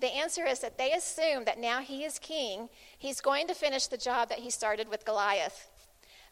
The 0.00 0.14
answer 0.14 0.44
is 0.46 0.60
that 0.60 0.78
they 0.78 0.92
assume 0.92 1.44
that 1.44 1.58
now 1.58 1.80
he 1.80 2.04
is 2.04 2.18
king, 2.18 2.68
he's 2.96 3.20
going 3.20 3.48
to 3.48 3.54
finish 3.54 3.86
the 3.86 3.96
job 3.96 4.28
that 4.28 4.38
he 4.38 4.50
started 4.50 4.88
with 4.88 5.04
Goliath. 5.04 5.68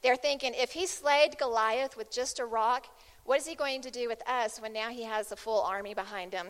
They're 0.02 0.16
thinking 0.16 0.52
if 0.54 0.72
he 0.72 0.86
slayed 0.86 1.38
Goliath 1.38 1.96
with 1.96 2.12
just 2.12 2.38
a 2.38 2.44
rock, 2.44 2.86
what 3.24 3.40
is 3.40 3.46
he 3.46 3.56
going 3.56 3.82
to 3.82 3.90
do 3.90 4.08
with 4.08 4.22
us 4.28 4.60
when 4.60 4.72
now 4.72 4.90
he 4.90 5.02
has 5.02 5.32
a 5.32 5.36
full 5.36 5.62
army 5.62 5.94
behind 5.94 6.32
him? 6.32 6.48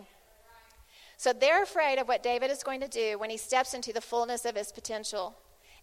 So 1.16 1.32
they're 1.32 1.62
afraid 1.62 1.99
of 1.99 2.08
what 2.08 2.23
David 2.23 2.50
is 2.50 2.62
going 2.62 2.80
to 2.80 2.88
do 2.88 3.18
when 3.18 3.30
he 3.30 3.38
steps 3.38 3.73
into 3.73 3.94
the 3.94 4.02
fullness 4.02 4.44
of 4.44 4.56
his 4.56 4.70
potential. 4.70 5.35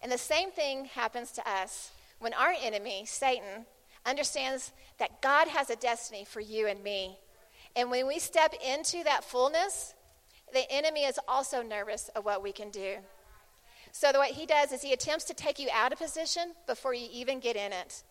And 0.01 0.11
the 0.11 0.17
same 0.19 0.51
thing 0.51 0.85
happens 0.85 1.31
to 1.31 1.49
us 1.49 1.91
when 2.19 2.33
our 2.33 2.53
enemy, 2.61 3.05
Satan, 3.07 3.65
understands 4.05 4.71
that 4.99 5.21
God 5.21 5.47
has 5.47 5.71
a 5.71 5.75
destiny 5.75 6.25
for 6.25 6.41
you 6.41 6.67
and 6.67 6.83
me. 6.83 7.17
And 7.75 7.89
when 7.89 8.05
we 8.05 8.19
step 8.19 8.53
into 8.63 9.03
that 9.05 9.23
fullness, 9.23 9.95
the 10.53 10.71
enemy 10.71 11.03
is 11.03 11.19
also 11.27 11.61
nervous 11.61 12.09
of 12.15 12.25
what 12.25 12.43
we 12.43 12.51
can 12.51 12.69
do. 12.69 12.97
So, 13.91 14.11
what 14.13 14.31
he 14.31 14.45
does 14.45 14.71
is 14.71 14.81
he 14.81 14.93
attempts 14.93 15.25
to 15.25 15.33
take 15.33 15.59
you 15.59 15.69
out 15.71 15.93
of 15.93 15.99
position 15.99 16.53
before 16.65 16.93
you 16.93 17.07
even 17.11 17.39
get 17.39 17.55
in 17.55 17.71
it. 17.71 18.03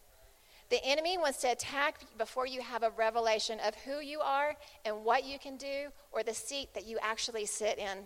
The 0.71 0.83
enemy 0.85 1.19
wants 1.19 1.41
to 1.43 1.53
attack 1.53 1.99
before 2.17 2.47
you 2.47 2.63
have 2.63 2.83
a 2.83 2.91
revelation 2.91 3.59
of 3.67 3.75
who 3.75 4.01
you 4.01 4.21
are 4.21 4.57
and 4.85 5.05
what 5.05 5.25
you 5.25 5.39
can 5.39 5.57
do 5.57 5.89
or 6.13 6.23
the 6.23 6.33
seat 6.33 6.73
that 6.75 6.87
you 6.87 6.99
actually 7.03 7.47
sit 7.47 7.79
in. 7.79 7.99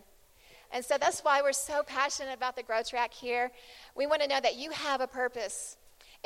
And 0.73 0.85
so 0.85 0.97
that's 0.99 1.21
why 1.21 1.43
we're 1.43 1.53
so 1.53 1.83
passionate 1.83 2.35
about 2.35 2.57
the 2.57 2.63
Growth 2.63 2.91
Track 2.91 3.15
here. 3.15 3.53
We 3.95 4.07
want 4.07 4.23
to 4.23 4.29
know 4.29 4.41
that 4.41 4.57
you 4.57 4.71
have 4.71 5.01
a 5.01 5.07
purpose. 5.07 5.77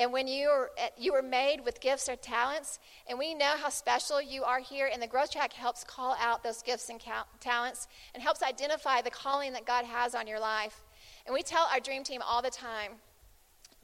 And 0.00 0.14
when 0.14 0.26
you 0.26 0.48
are, 0.48 0.70
eh, 0.78 0.88
you 0.96 1.12
were 1.12 1.20
made 1.20 1.60
with 1.62 1.78
gifts 1.78 2.08
or 2.08 2.16
talents, 2.16 2.78
and 3.06 3.18
we 3.18 3.34
know 3.34 3.54
how 3.58 3.68
special 3.68 4.22
you 4.22 4.44
are 4.44 4.58
here, 4.58 4.88
and 4.90 5.02
the 5.02 5.06
Growth 5.06 5.30
Track 5.30 5.52
helps 5.52 5.84
call 5.84 6.16
out 6.18 6.42
those 6.42 6.62
gifts 6.62 6.88
and 6.88 6.98
talents 7.38 7.86
and 8.14 8.22
helps 8.22 8.42
identify 8.42 9.02
the 9.02 9.10
calling 9.10 9.52
that 9.52 9.66
God 9.66 9.84
has 9.84 10.14
on 10.14 10.26
your 10.26 10.40
life. 10.40 10.80
And 11.26 11.34
we 11.34 11.42
tell 11.42 11.68
our 11.70 11.80
dream 11.80 12.02
team 12.02 12.22
all 12.26 12.40
the 12.40 12.50
time 12.50 12.92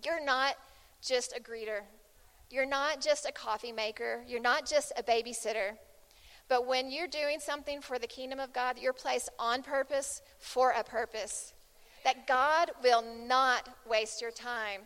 you're 0.03 0.25
not 0.25 0.57
just 1.03 1.37
a 1.37 1.41
greeter, 1.41 1.81
you're 2.51 2.65
not 2.65 3.03
just 3.03 3.29
a 3.29 3.33
coffee 3.33 3.73
maker, 3.73 4.25
you're 4.27 4.41
not 4.41 4.65
just 4.65 4.95
a 4.97 5.03
babysitter. 5.03 5.73
But 6.49 6.67
when 6.67 6.91
you're 6.91 7.09
doing 7.09 7.41
something 7.41 7.83
for 7.83 7.99
the 7.99 8.07
kingdom 8.07 8.41
of 8.41 8.55
God, 8.55 8.79
you're 8.79 8.95
placed 8.95 9.29
on 9.39 9.63
purpose 9.63 10.23
for 10.39 10.71
a 10.71 10.83
purpose. 10.83 11.53
That 12.05 12.27
God 12.27 12.71
will 12.83 13.05
not 13.27 13.69
waste 13.87 14.23
your 14.23 14.31
time. 14.31 14.83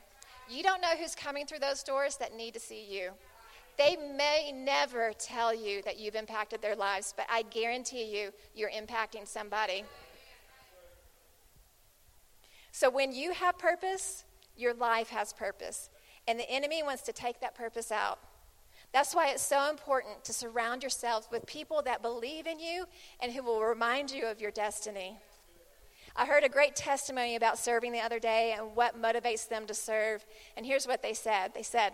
You 0.51 0.65
don't 0.65 0.81
know 0.81 0.97
who's 0.99 1.15
coming 1.15 1.47
through 1.47 1.61
those 1.61 1.83
doors 1.85 2.17
that 2.17 2.35
need 2.35 2.55
to 2.55 2.61
see 2.61 2.85
you. 2.91 3.11
They 3.79 3.97
may 3.97 4.53
never 4.53 5.13
tell 5.19 5.55
you 5.55 5.81
that 5.83 5.99
you've 5.99 6.17
impacted 6.17 6.61
their 6.61 6.75
lives, 6.75 7.15
but 7.17 7.27
I 7.31 7.43
guarantee 7.43 8.05
you, 8.05 8.33
you're 8.55 8.71
impacting 8.71 9.27
somebody. 9.27 9.85
So 12.73 12.91
when 12.91 13.13
you 13.13 13.33
have 13.33 13.59
purpose, 13.59 14.25
your 14.57 14.75
life 14.75 15.09
has 15.11 15.33
purpose. 15.33 15.89
And 16.27 16.39
the 16.39 16.51
enemy 16.51 16.83
wants 16.83 17.03
to 17.03 17.13
take 17.13 17.41
that 17.41 17.55
purpose 17.55 17.91
out. 17.91 18.19
That's 18.93 19.15
why 19.15 19.29
it's 19.31 19.43
so 19.43 19.71
important 19.71 20.25
to 20.25 20.33
surround 20.33 20.83
yourselves 20.83 21.29
with 21.31 21.47
people 21.47 21.81
that 21.83 22.03
believe 22.03 22.47
in 22.47 22.59
you 22.59 22.87
and 23.21 23.33
who 23.33 23.43
will 23.43 23.63
remind 23.63 24.11
you 24.11 24.27
of 24.27 24.41
your 24.41 24.51
destiny. 24.51 25.17
I 26.17 26.27
heard 26.27 26.45
a 26.45 26.49
great 26.49 26.75
testimony 26.75 27.37
about 27.37 27.59
serving 27.59 27.93
the 27.93 28.01
other 28.01 28.19
day 28.19 28.55
and 28.57 28.75
what 28.75 29.01
motivates 29.01 29.49
them 29.49 29.67
to 29.67 29.75
serve. 29.75 30.25
And 30.57 30.67
here's 30.67 30.87
what 30.87 31.03
they 31.03 31.15
said 31.15 31.55
They 31.55 31.63
said, 31.63 31.93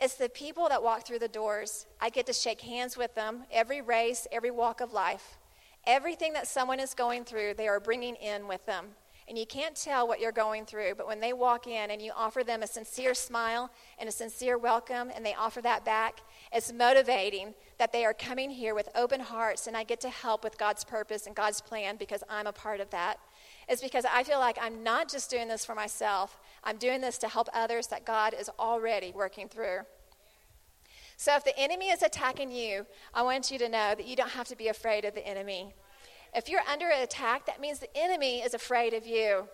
It's 0.00 0.14
the 0.14 0.28
people 0.28 0.68
that 0.68 0.82
walk 0.82 1.06
through 1.06 1.18
the 1.18 1.28
doors. 1.28 1.86
I 2.00 2.10
get 2.10 2.26
to 2.26 2.32
shake 2.32 2.62
hands 2.62 2.96
with 2.96 3.14
them 3.14 3.44
every 3.50 3.80
race, 3.80 4.26
every 4.32 4.50
walk 4.50 4.80
of 4.80 4.92
life. 4.92 5.38
Everything 5.86 6.34
that 6.34 6.46
someone 6.46 6.80
is 6.80 6.94
going 6.94 7.24
through, 7.24 7.54
they 7.54 7.68
are 7.68 7.80
bringing 7.80 8.14
in 8.16 8.46
with 8.46 8.64
them. 8.66 8.88
And 9.28 9.38
you 9.38 9.46
can't 9.46 9.76
tell 9.76 10.08
what 10.08 10.18
you're 10.18 10.32
going 10.32 10.66
through, 10.66 10.94
but 10.96 11.06
when 11.06 11.20
they 11.20 11.32
walk 11.32 11.68
in 11.68 11.92
and 11.92 12.02
you 12.02 12.10
offer 12.16 12.42
them 12.42 12.64
a 12.64 12.66
sincere 12.66 13.14
smile 13.14 13.70
and 13.98 14.08
a 14.08 14.12
sincere 14.12 14.58
welcome, 14.58 15.10
and 15.14 15.24
they 15.24 15.34
offer 15.34 15.62
that 15.62 15.84
back, 15.84 16.22
it's 16.52 16.72
motivating 16.72 17.54
that 17.78 17.92
they 17.92 18.04
are 18.04 18.12
coming 18.12 18.50
here 18.50 18.74
with 18.74 18.88
open 18.96 19.20
hearts, 19.20 19.68
and 19.68 19.76
I 19.76 19.84
get 19.84 20.00
to 20.00 20.10
help 20.10 20.42
with 20.42 20.58
God's 20.58 20.82
purpose 20.82 21.26
and 21.28 21.36
God's 21.36 21.60
plan 21.60 21.96
because 21.96 22.24
I'm 22.28 22.48
a 22.48 22.52
part 22.52 22.80
of 22.80 22.90
that 22.90 23.20
is 23.70 23.80
because 23.80 24.04
I 24.04 24.24
feel 24.24 24.38
like 24.38 24.58
I'm 24.60 24.82
not 24.82 25.08
just 25.08 25.30
doing 25.30 25.48
this 25.48 25.64
for 25.64 25.74
myself, 25.74 26.38
I'm 26.64 26.76
doing 26.76 27.00
this 27.00 27.18
to 27.18 27.28
help 27.28 27.48
others 27.54 27.86
that 27.88 28.04
God 28.04 28.34
is 28.38 28.50
already 28.58 29.12
working 29.12 29.48
through. 29.48 29.80
So 31.16 31.36
if 31.36 31.44
the 31.44 31.58
enemy 31.58 31.90
is 31.90 32.02
attacking 32.02 32.50
you, 32.50 32.86
I 33.14 33.22
want 33.22 33.50
you 33.50 33.58
to 33.58 33.68
know 33.68 33.94
that 33.94 34.06
you 34.06 34.16
don't 34.16 34.30
have 34.30 34.48
to 34.48 34.56
be 34.56 34.68
afraid 34.68 35.04
of 35.04 35.14
the 35.14 35.26
enemy. 35.26 35.74
If 36.34 36.48
you're 36.48 36.62
under 36.70 36.88
attack, 36.88 37.46
that 37.46 37.60
means 37.60 37.78
the 37.78 37.96
enemy 37.96 38.40
is 38.40 38.54
afraid 38.54 38.94
of 38.94 39.06
you. 39.06 39.48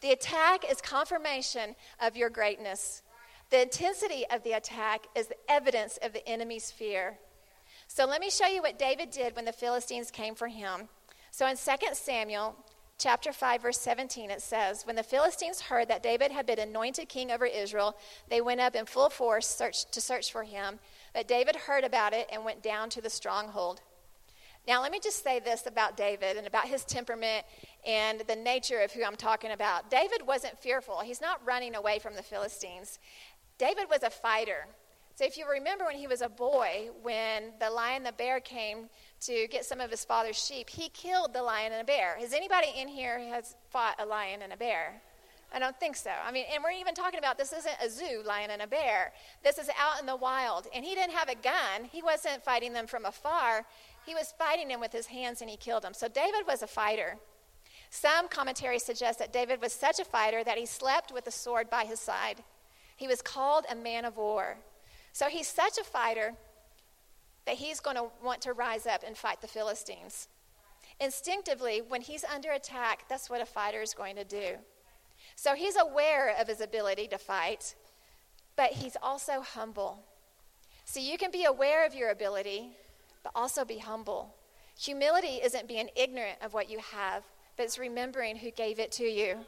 The 0.00 0.10
attack 0.10 0.70
is 0.70 0.80
confirmation 0.80 1.76
of 2.00 2.16
your 2.16 2.28
greatness. 2.28 3.02
The 3.50 3.62
intensity 3.62 4.24
of 4.30 4.42
the 4.42 4.52
attack 4.52 5.06
is 5.14 5.28
the 5.28 5.36
evidence 5.48 5.98
of 6.02 6.12
the 6.12 6.26
enemy's 6.28 6.70
fear. 6.70 7.18
So 7.86 8.04
let 8.04 8.20
me 8.20 8.28
show 8.28 8.46
you 8.46 8.60
what 8.60 8.78
David 8.78 9.10
did 9.10 9.36
when 9.36 9.44
the 9.44 9.52
Philistines 9.52 10.10
came 10.10 10.34
for 10.34 10.48
him. 10.48 10.88
So 11.30 11.46
in 11.46 11.56
2 11.56 11.72
Samuel 11.92 12.56
chapter 12.98 13.32
5, 13.32 13.62
verse 13.62 13.80
17, 13.80 14.30
it 14.30 14.42
says, 14.42 14.86
When 14.86 14.96
the 14.96 15.02
Philistines 15.02 15.62
heard 15.62 15.88
that 15.88 16.02
David 16.02 16.30
had 16.30 16.46
been 16.46 16.58
anointed 16.58 17.08
king 17.08 17.30
over 17.30 17.46
Israel, 17.46 17.96
they 18.28 18.40
went 18.40 18.60
up 18.60 18.74
in 18.74 18.86
full 18.86 19.10
force 19.10 19.48
search, 19.48 19.90
to 19.90 20.00
search 20.00 20.32
for 20.32 20.44
him. 20.44 20.78
But 21.14 21.28
David 21.28 21.56
heard 21.56 21.84
about 21.84 22.12
it 22.12 22.28
and 22.32 22.44
went 22.44 22.62
down 22.62 22.90
to 22.90 23.00
the 23.00 23.10
stronghold. 23.10 23.80
Now, 24.66 24.82
let 24.82 24.90
me 24.90 24.98
just 24.98 25.22
say 25.22 25.38
this 25.38 25.66
about 25.66 25.96
David 25.96 26.36
and 26.36 26.46
about 26.46 26.66
his 26.66 26.84
temperament 26.84 27.46
and 27.86 28.22
the 28.26 28.34
nature 28.34 28.80
of 28.80 28.92
who 28.92 29.04
I'm 29.04 29.14
talking 29.14 29.52
about. 29.52 29.90
David 29.90 30.26
wasn't 30.26 30.58
fearful, 30.58 31.00
he's 31.00 31.20
not 31.20 31.40
running 31.46 31.74
away 31.74 31.98
from 31.98 32.14
the 32.14 32.22
Philistines. 32.22 32.98
David 33.58 33.84
was 33.88 34.02
a 34.02 34.10
fighter. 34.10 34.66
So, 35.14 35.24
if 35.24 35.38
you 35.38 35.48
remember 35.48 35.84
when 35.84 35.96
he 35.96 36.06
was 36.06 36.20
a 36.20 36.28
boy, 36.28 36.90
when 37.02 37.52
the 37.58 37.70
lion 37.70 38.02
the 38.02 38.12
bear 38.12 38.40
came 38.40 38.90
to 39.22 39.46
get 39.48 39.64
some 39.64 39.80
of 39.80 39.90
his 39.90 40.04
father's 40.04 40.36
sheep, 40.42 40.68
he 40.68 40.88
killed 40.90 41.32
the 41.32 41.42
lion 41.42 41.72
and 41.72 41.82
a 41.82 41.84
bear. 41.84 42.16
Has 42.18 42.32
anybody 42.32 42.68
in 42.76 42.88
here 42.88 43.18
has 43.18 43.54
fought 43.70 43.96
a 43.98 44.06
lion 44.06 44.42
and 44.42 44.52
a 44.52 44.56
bear? 44.56 45.00
I 45.54 45.58
don't 45.58 45.78
think 45.78 45.96
so. 45.96 46.10
I 46.10 46.32
mean, 46.32 46.44
and 46.52 46.62
we're 46.62 46.72
even 46.72 46.94
talking 46.94 47.18
about 47.18 47.38
this 47.38 47.52
isn't 47.52 47.76
a 47.82 47.88
zoo, 47.88 48.22
lion 48.26 48.50
and 48.50 48.62
a 48.62 48.66
bear. 48.66 49.12
This 49.42 49.58
is 49.58 49.70
out 49.80 50.00
in 50.00 50.06
the 50.06 50.16
wild. 50.16 50.66
And 50.74 50.84
he 50.84 50.94
didn't 50.94 51.14
have 51.14 51.28
a 51.28 51.34
gun. 51.34 51.88
He 51.90 52.02
wasn't 52.02 52.44
fighting 52.44 52.72
them 52.72 52.86
from 52.86 53.04
afar. 53.04 53.64
He 54.04 54.14
was 54.14 54.34
fighting 54.38 54.68
them 54.68 54.80
with 54.80 54.92
his 54.92 55.06
hands 55.06 55.40
and 55.40 55.48
he 55.48 55.56
killed 55.56 55.82
them. 55.82 55.94
So 55.94 56.08
David 56.08 56.46
was 56.46 56.62
a 56.62 56.66
fighter. 56.66 57.16
Some 57.90 58.28
commentaries 58.28 58.82
suggest 58.82 59.18
that 59.20 59.32
David 59.32 59.62
was 59.62 59.72
such 59.72 60.00
a 60.00 60.04
fighter 60.04 60.42
that 60.44 60.58
he 60.58 60.66
slept 60.66 61.12
with 61.12 61.26
a 61.26 61.30
sword 61.30 61.70
by 61.70 61.84
his 61.84 62.00
side. 62.00 62.42
He 62.96 63.06
was 63.06 63.22
called 63.22 63.64
a 63.70 63.74
man 63.74 64.04
of 64.04 64.16
war. 64.16 64.58
So 65.12 65.28
he's 65.28 65.48
such 65.48 65.78
a 65.78 65.84
fighter 65.84 66.34
that 67.46 67.56
he's 67.56 67.80
going 67.80 67.96
to 67.96 68.08
want 68.22 68.40
to 68.42 68.52
rise 68.52 68.86
up 68.86 69.02
and 69.06 69.16
fight 69.16 69.40
the 69.40 69.46
Philistines. 69.46 70.28
Instinctively, 71.00 71.80
when 71.86 72.00
he's 72.00 72.24
under 72.24 72.50
attack, 72.50 73.04
that's 73.08 73.30
what 73.30 73.40
a 73.40 73.46
fighter 73.46 73.82
is 73.82 73.94
going 73.94 74.16
to 74.16 74.24
do. 74.24 74.56
So 75.34 75.54
he's 75.54 75.76
aware 75.76 76.34
of 76.40 76.48
his 76.48 76.60
ability 76.60 77.08
to 77.08 77.18
fight, 77.18 77.74
but 78.56 78.72
he's 78.72 78.96
also 79.02 79.40
humble. 79.40 80.04
So 80.84 81.00
you 81.00 81.18
can 81.18 81.30
be 81.30 81.44
aware 81.44 81.84
of 81.84 81.94
your 81.94 82.10
ability, 82.10 82.70
but 83.22 83.32
also 83.34 83.64
be 83.64 83.78
humble. 83.78 84.34
Humility 84.78 85.40
isn't 85.42 85.68
being 85.68 85.88
ignorant 85.96 86.38
of 86.42 86.54
what 86.54 86.70
you 86.70 86.78
have, 86.78 87.24
but 87.56 87.64
it's 87.64 87.78
remembering 87.78 88.36
who 88.36 88.50
gave 88.50 88.78
it 88.78 88.92
to 88.92 89.04
you. 89.04 89.38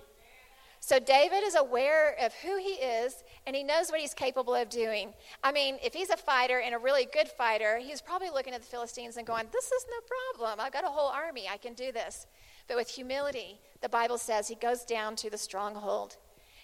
So 0.81 0.99
David 0.99 1.43
is 1.45 1.55
aware 1.55 2.17
of 2.21 2.33
who 2.35 2.57
he 2.57 2.75
is 2.75 3.25
and 3.47 3.55
he 3.55 3.63
knows 3.63 3.91
what 3.91 4.01
he's 4.01 4.15
capable 4.15 4.55
of 4.55 4.69
doing. 4.69 5.13
I 5.43 5.53
mean, 5.53 5.79
if 5.83 5.93
he's 5.93 6.11
a 6.11 6.17
fighter 6.17 6.61
and 6.61 6.75
a 6.75 6.79
really 6.79 7.07
good 7.13 7.29
fighter, 7.29 7.79
he's 7.79 8.01
probably 8.01 8.31
looking 8.31 8.55
at 8.55 8.61
the 8.61 8.67
Philistines 8.67 9.17
and 9.17 9.27
going, 9.27 9.47
This 9.53 9.67
is 9.67 9.87
no 9.91 10.39
problem. 10.39 10.61
I've 10.61 10.73
got 10.73 10.85
a 10.85 10.89
whole 10.89 11.09
army. 11.09 11.47
I 11.51 11.57
can 11.57 11.75
do 11.75 11.93
this. 11.93 12.27
But 12.69 12.77
with 12.77 12.89
humility, 12.89 13.61
the 13.81 13.89
Bible 13.89 14.19
says 14.19 14.49
he 14.49 14.55
goes 14.55 14.85
down 14.85 15.17
to 15.17 15.31
the 15.31 15.39
stronghold. 15.39 16.17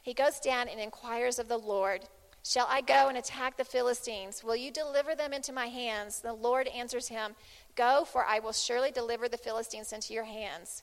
He 0.03 0.15
goes 0.15 0.39
down 0.39 0.69
and 0.69 0.79
inquires 0.79 1.39
of 1.39 1.49
the 1.49 1.59
Lord, 1.59 2.03
Shall 2.47 2.67
I 2.69 2.83
go 2.83 3.09
and 3.09 3.17
attack 3.17 3.57
the 3.57 3.65
Philistines? 3.65 4.45
Will 4.45 4.55
you 4.55 4.71
deliver 4.71 5.15
them 5.15 5.33
into 5.33 5.51
my 5.51 5.69
hands? 5.69 6.21
The 6.21 6.35
Lord 6.35 6.69
answers 6.69 7.09
him, 7.09 7.37
Go, 7.75 8.05
for 8.05 8.27
I 8.27 8.39
will 8.39 8.53
surely 8.53 8.91
deliver 8.91 9.31
the 9.31 9.39
Philistines 9.39 9.95
into 9.95 10.13
your 10.13 10.25
hands. 10.25 10.83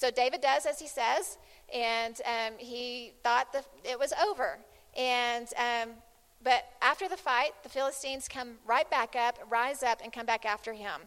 So 0.00 0.10
David 0.10 0.40
does 0.40 0.64
as 0.64 0.80
he 0.80 0.88
says 0.88 1.36
and 1.74 2.18
um, 2.24 2.54
he 2.56 3.12
thought 3.22 3.52
the, 3.52 3.62
it 3.84 3.98
was 3.98 4.14
over. 4.26 4.58
And 4.96 5.46
um, 5.58 5.90
but 6.42 6.64
after 6.80 7.06
the 7.06 7.18
fight, 7.18 7.50
the 7.62 7.68
Philistines 7.68 8.26
come 8.26 8.54
right 8.66 8.90
back 8.90 9.14
up, 9.14 9.38
rise 9.50 9.82
up, 9.82 10.00
and 10.02 10.10
come 10.10 10.24
back 10.24 10.46
after 10.46 10.72
him. 10.72 11.02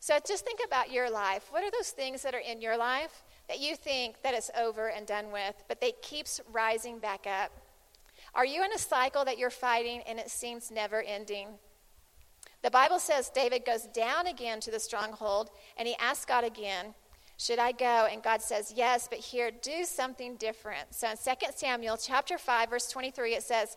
So 0.00 0.18
just 0.26 0.44
think 0.44 0.58
about 0.66 0.90
your 0.90 1.08
life. 1.08 1.46
What 1.52 1.62
are 1.62 1.70
those 1.70 1.90
things 1.90 2.22
that 2.22 2.34
are 2.34 2.40
in 2.40 2.60
your 2.60 2.76
life 2.76 3.22
that 3.48 3.60
you 3.60 3.76
think 3.76 4.22
that 4.22 4.34
it's 4.34 4.50
over 4.58 4.88
and 4.90 5.06
done 5.06 5.30
with, 5.30 5.62
but 5.68 5.80
they 5.80 5.92
keeps 6.02 6.40
rising 6.50 6.98
back 6.98 7.28
up? 7.28 7.52
Are 8.34 8.44
you 8.44 8.64
in 8.64 8.72
a 8.72 8.78
cycle 8.78 9.24
that 9.24 9.38
you're 9.38 9.50
fighting 9.50 10.02
and 10.08 10.18
it 10.18 10.30
seems 10.30 10.72
never 10.72 11.00
ending? 11.02 11.46
The 12.62 12.72
Bible 12.72 12.98
says 12.98 13.30
David 13.30 13.64
goes 13.64 13.84
down 13.94 14.26
again 14.26 14.58
to 14.62 14.72
the 14.72 14.80
stronghold 14.80 15.50
and 15.76 15.86
he 15.86 15.94
asks 16.00 16.24
God 16.24 16.42
again, 16.42 16.94
Should 17.38 17.60
I 17.60 17.70
go? 17.70 18.08
And 18.10 18.20
God 18.20 18.42
says, 18.42 18.72
Yes, 18.76 19.06
but 19.08 19.20
here, 19.20 19.50
do 19.50 19.84
something 19.84 20.36
different. 20.36 20.92
So 20.92 21.08
in 21.08 21.16
2 21.16 21.52
Samuel 21.54 21.96
chapter 21.96 22.36
5, 22.36 22.70
verse 22.70 22.90
23, 22.90 23.34
it 23.34 23.44
says, 23.44 23.76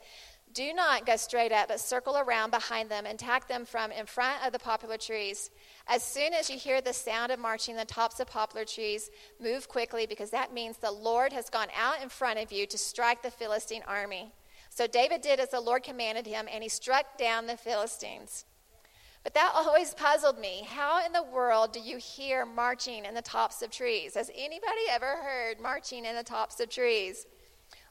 Do 0.51 0.73
not 0.73 1.05
go 1.05 1.15
straight 1.15 1.51
up, 1.51 1.67
but 1.67 1.79
circle 1.79 2.17
around 2.17 2.49
behind 2.49 2.89
them 2.89 3.05
and 3.05 3.13
attack 3.21 3.47
them 3.47 3.65
from 3.65 3.91
in 3.91 4.07
front 4.07 4.43
of 4.43 4.51
the 4.51 4.57
poplar 4.57 4.97
trees. 4.97 5.51
As 5.87 6.01
soon 6.01 6.33
as 6.33 6.49
you 6.49 6.57
hear 6.57 6.81
the 6.81 6.91
sound 6.91 7.31
of 7.31 7.37
marching 7.37 7.75
the 7.75 7.85
tops 7.85 8.19
of 8.19 8.25
poplar 8.25 8.65
trees, 8.65 9.11
move 9.39 9.67
quickly 9.67 10.07
because 10.07 10.31
that 10.31 10.53
means 10.53 10.77
the 10.77 10.91
Lord 10.91 11.31
has 11.31 11.51
gone 11.51 11.69
out 11.77 12.01
in 12.01 12.09
front 12.09 12.39
of 12.39 12.51
you 12.51 12.65
to 12.65 12.79
strike 12.79 13.21
the 13.21 13.29
Philistine 13.29 13.83
army. 13.87 14.33
So 14.71 14.87
David 14.87 15.21
did 15.21 15.39
as 15.39 15.49
the 15.49 15.61
Lord 15.61 15.83
commanded 15.83 16.25
him, 16.25 16.47
and 16.51 16.63
he 16.63 16.69
struck 16.69 17.17
down 17.19 17.45
the 17.45 17.57
Philistines. 17.57 18.45
But 19.23 19.33
that 19.33 19.51
always 19.55 19.93
puzzled 19.93 20.39
me. 20.39 20.67
How 20.69 21.05
in 21.05 21.13
the 21.13 21.23
world 21.23 21.73
do 21.73 21.79
you 21.79 21.97
hear 21.97 22.45
marching 22.45 23.05
in 23.05 23.13
the 23.13 23.21
tops 23.21 23.61
of 23.61 23.71
trees? 23.71 24.15
Has 24.15 24.31
anybody 24.35 24.81
ever 24.89 25.17
heard 25.17 25.59
marching 25.59 26.05
in 26.05 26.15
the 26.15 26.23
tops 26.23 26.59
of 26.59 26.69
trees? 26.69 27.25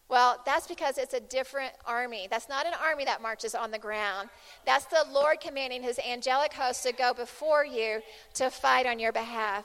Well, 0.09 0.43
that's 0.45 0.67
because 0.67 0.99
it's 0.99 1.15
a 1.15 1.21
different 1.21 1.73
army. 1.87 2.27
That's 2.29 2.49
not 2.49 2.67
an 2.67 2.73
army 2.85 3.05
that 3.05 3.23
marches 3.23 3.55
on 3.55 3.71
the 3.71 3.79
ground. 3.79 4.29
That's 4.67 4.87
the 4.87 5.05
Lord 5.13 5.41
commanding 5.41 5.85
his 5.85 6.01
angelic 6.01 6.53
host 6.53 6.83
to 6.83 6.93
go 6.93 7.15
before 7.15 7.65
you 7.65 8.03
to 8.35 8.51
fight 8.51 8.87
on 8.87 8.99
your 8.99 9.13
behalf. 9.13 9.65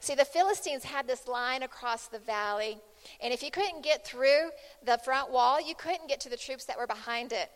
See, 0.00 0.14
the 0.14 0.26
Philistines 0.26 0.84
had 0.84 1.06
this 1.06 1.26
line 1.26 1.62
across 1.62 2.06
the 2.06 2.18
valley, 2.18 2.78
and 3.22 3.32
if 3.32 3.42
you 3.42 3.50
couldn't 3.50 3.82
get 3.82 4.06
through 4.06 4.50
the 4.84 4.98
front 4.98 5.32
wall, 5.32 5.58
you 5.58 5.74
couldn't 5.74 6.08
get 6.08 6.20
to 6.20 6.28
the 6.28 6.36
troops 6.36 6.66
that 6.66 6.78
were 6.78 6.86
behind 6.86 7.32
it. 7.32 7.50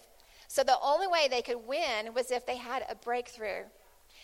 So 0.53 0.63
the 0.63 0.79
only 0.83 1.07
way 1.07 1.29
they 1.31 1.41
could 1.41 1.67
win 1.67 2.13
was 2.13 2.31
if 2.31 2.45
they 2.45 2.59
had 2.59 2.85
a 2.87 2.95
breakthrough. 2.95 3.63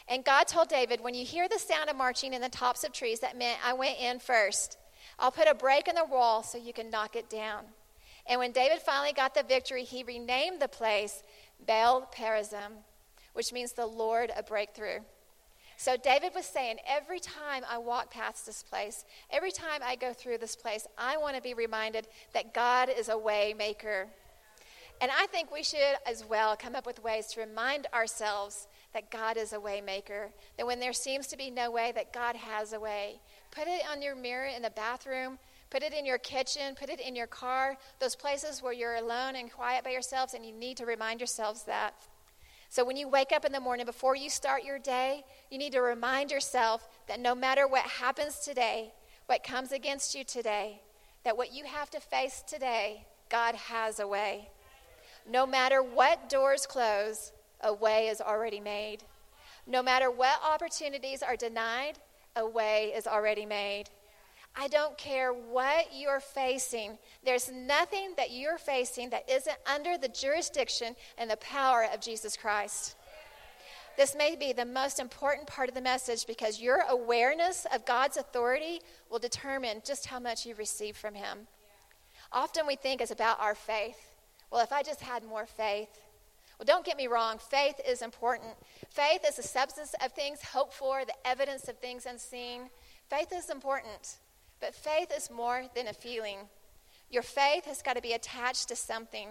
And 0.08 0.22
God 0.22 0.46
told 0.46 0.68
David, 0.68 1.00
when 1.00 1.14
you 1.14 1.24
hear 1.24 1.48
the 1.48 1.58
sound 1.58 1.88
of 1.88 1.96
marching 1.96 2.34
in 2.34 2.42
the 2.42 2.50
tops 2.50 2.84
of 2.84 2.92
trees, 2.92 3.20
that 3.20 3.38
meant 3.38 3.58
I 3.64 3.72
went 3.72 3.98
in 3.98 4.18
first. 4.18 4.76
I'll 5.18 5.30
put 5.30 5.48
a 5.48 5.54
break 5.54 5.88
in 5.88 5.94
the 5.94 6.04
wall 6.04 6.42
so 6.42 6.58
you 6.58 6.74
can 6.74 6.90
knock 6.90 7.16
it 7.16 7.30
down. 7.30 7.64
And 8.26 8.38
when 8.38 8.52
David 8.52 8.80
finally 8.80 9.14
got 9.14 9.34
the 9.34 9.42
victory, 9.42 9.84
he 9.84 10.02
renamed 10.02 10.60
the 10.60 10.68
place 10.68 11.22
Baal 11.66 12.06
Perazim, 12.14 12.84
which 13.32 13.50
means 13.50 13.72
the 13.72 13.86
Lord 13.86 14.30
a 14.36 14.42
breakthrough. 14.42 14.98
So 15.78 15.96
David 15.96 16.32
was 16.34 16.44
saying, 16.44 16.76
every 16.86 17.20
time 17.20 17.64
I 17.66 17.78
walk 17.78 18.10
past 18.10 18.44
this 18.44 18.62
place, 18.62 19.06
every 19.30 19.50
time 19.50 19.80
I 19.82 19.96
go 19.96 20.12
through 20.12 20.36
this 20.38 20.56
place, 20.56 20.86
I 20.98 21.16
want 21.16 21.36
to 21.36 21.42
be 21.42 21.54
reminded 21.54 22.06
that 22.34 22.52
God 22.52 22.90
is 22.94 23.08
a 23.08 23.16
way 23.16 23.54
maker. 23.56 24.08
And 25.00 25.10
I 25.16 25.26
think 25.26 25.52
we 25.52 25.62
should 25.62 25.96
as 26.06 26.24
well 26.24 26.56
come 26.56 26.74
up 26.74 26.84
with 26.84 27.02
ways 27.02 27.26
to 27.28 27.40
remind 27.40 27.86
ourselves 27.94 28.66
that 28.94 29.10
God 29.10 29.36
is 29.36 29.52
a 29.52 29.60
way 29.60 29.80
maker. 29.80 30.30
That 30.56 30.66
when 30.66 30.80
there 30.80 30.92
seems 30.92 31.28
to 31.28 31.36
be 31.36 31.50
no 31.50 31.70
way, 31.70 31.92
that 31.94 32.12
God 32.12 32.34
has 32.34 32.72
a 32.72 32.80
way. 32.80 33.20
Put 33.52 33.68
it 33.68 33.82
on 33.90 34.02
your 34.02 34.16
mirror 34.16 34.46
in 34.46 34.62
the 34.62 34.70
bathroom. 34.70 35.38
Put 35.70 35.82
it 35.82 35.92
in 35.92 36.04
your 36.04 36.18
kitchen. 36.18 36.74
Put 36.74 36.88
it 36.88 37.00
in 37.00 37.14
your 37.14 37.26
car. 37.28 37.76
Those 38.00 38.16
places 38.16 38.62
where 38.62 38.72
you're 38.72 38.96
alone 38.96 39.36
and 39.36 39.52
quiet 39.52 39.84
by 39.84 39.90
yourselves, 39.90 40.34
and 40.34 40.44
you 40.44 40.52
need 40.52 40.76
to 40.78 40.86
remind 40.86 41.20
yourselves 41.20 41.64
that. 41.64 41.94
So 42.70 42.84
when 42.84 42.96
you 42.96 43.08
wake 43.08 43.32
up 43.32 43.44
in 43.44 43.52
the 43.52 43.60
morning, 43.60 43.86
before 43.86 44.16
you 44.16 44.28
start 44.28 44.64
your 44.64 44.78
day, 44.78 45.24
you 45.50 45.58
need 45.58 45.72
to 45.72 45.80
remind 45.80 46.30
yourself 46.30 46.88
that 47.06 47.20
no 47.20 47.34
matter 47.34 47.68
what 47.68 47.84
happens 47.84 48.40
today, 48.40 48.92
what 49.26 49.44
comes 49.44 49.72
against 49.72 50.14
you 50.14 50.24
today, 50.24 50.82
that 51.24 51.36
what 51.36 51.52
you 51.52 51.64
have 51.64 51.88
to 51.90 52.00
face 52.00 52.42
today, 52.46 53.06
God 53.30 53.54
has 53.54 54.00
a 54.00 54.08
way. 54.08 54.48
No 55.28 55.46
matter 55.46 55.82
what 55.82 56.30
doors 56.30 56.64
close, 56.64 57.32
a 57.60 57.72
way 57.72 58.08
is 58.08 58.20
already 58.20 58.60
made. 58.60 58.98
No 59.66 59.82
matter 59.82 60.10
what 60.10 60.40
opportunities 60.42 61.22
are 61.22 61.36
denied, 61.36 61.98
a 62.34 62.46
way 62.46 62.92
is 62.96 63.06
already 63.06 63.44
made. 63.44 63.84
I 64.56 64.68
don't 64.68 64.96
care 64.96 65.32
what 65.32 65.88
you're 65.94 66.20
facing. 66.20 66.98
There's 67.24 67.50
nothing 67.52 68.14
that 68.16 68.30
you're 68.30 68.58
facing 68.58 69.10
that 69.10 69.28
isn't 69.30 69.56
under 69.66 69.98
the 69.98 70.08
jurisdiction 70.08 70.96
and 71.18 71.30
the 71.30 71.36
power 71.36 71.86
of 71.92 72.00
Jesus 72.00 72.36
Christ. 72.36 72.96
This 73.98 74.14
may 74.16 74.36
be 74.36 74.52
the 74.52 74.64
most 74.64 75.00
important 75.00 75.46
part 75.46 75.68
of 75.68 75.74
the 75.74 75.80
message 75.80 76.26
because 76.26 76.60
your 76.60 76.84
awareness 76.88 77.66
of 77.74 77.84
God's 77.84 78.16
authority 78.16 78.80
will 79.10 79.18
determine 79.18 79.82
just 79.84 80.06
how 80.06 80.20
much 80.20 80.46
you 80.46 80.54
receive 80.54 80.96
from 80.96 81.14
Him. 81.14 81.48
Often 82.32 82.66
we 82.66 82.76
think 82.76 83.00
it's 83.00 83.10
about 83.10 83.40
our 83.40 83.54
faith. 83.54 84.17
Well, 84.50 84.62
if 84.62 84.72
I 84.72 84.82
just 84.82 85.00
had 85.00 85.24
more 85.24 85.46
faith. 85.46 86.00
Well, 86.58 86.66
don't 86.66 86.84
get 86.84 86.96
me 86.96 87.06
wrong, 87.06 87.38
faith 87.38 87.80
is 87.86 88.02
important. 88.02 88.50
Faith 88.88 89.20
is 89.28 89.36
the 89.36 89.42
substance 89.42 89.94
of 90.04 90.12
things 90.12 90.42
hoped 90.42 90.74
for, 90.74 91.04
the 91.04 91.14
evidence 91.24 91.68
of 91.68 91.78
things 91.78 92.06
unseen. 92.06 92.70
Faith 93.08 93.32
is 93.32 93.48
important, 93.48 94.16
but 94.60 94.74
faith 94.74 95.12
is 95.16 95.30
more 95.30 95.64
than 95.76 95.86
a 95.86 95.92
feeling. 95.92 96.38
Your 97.10 97.22
faith 97.22 97.64
has 97.66 97.80
got 97.80 97.94
to 97.94 98.02
be 98.02 98.12
attached 98.12 98.68
to 98.68 98.76
something. 98.76 99.28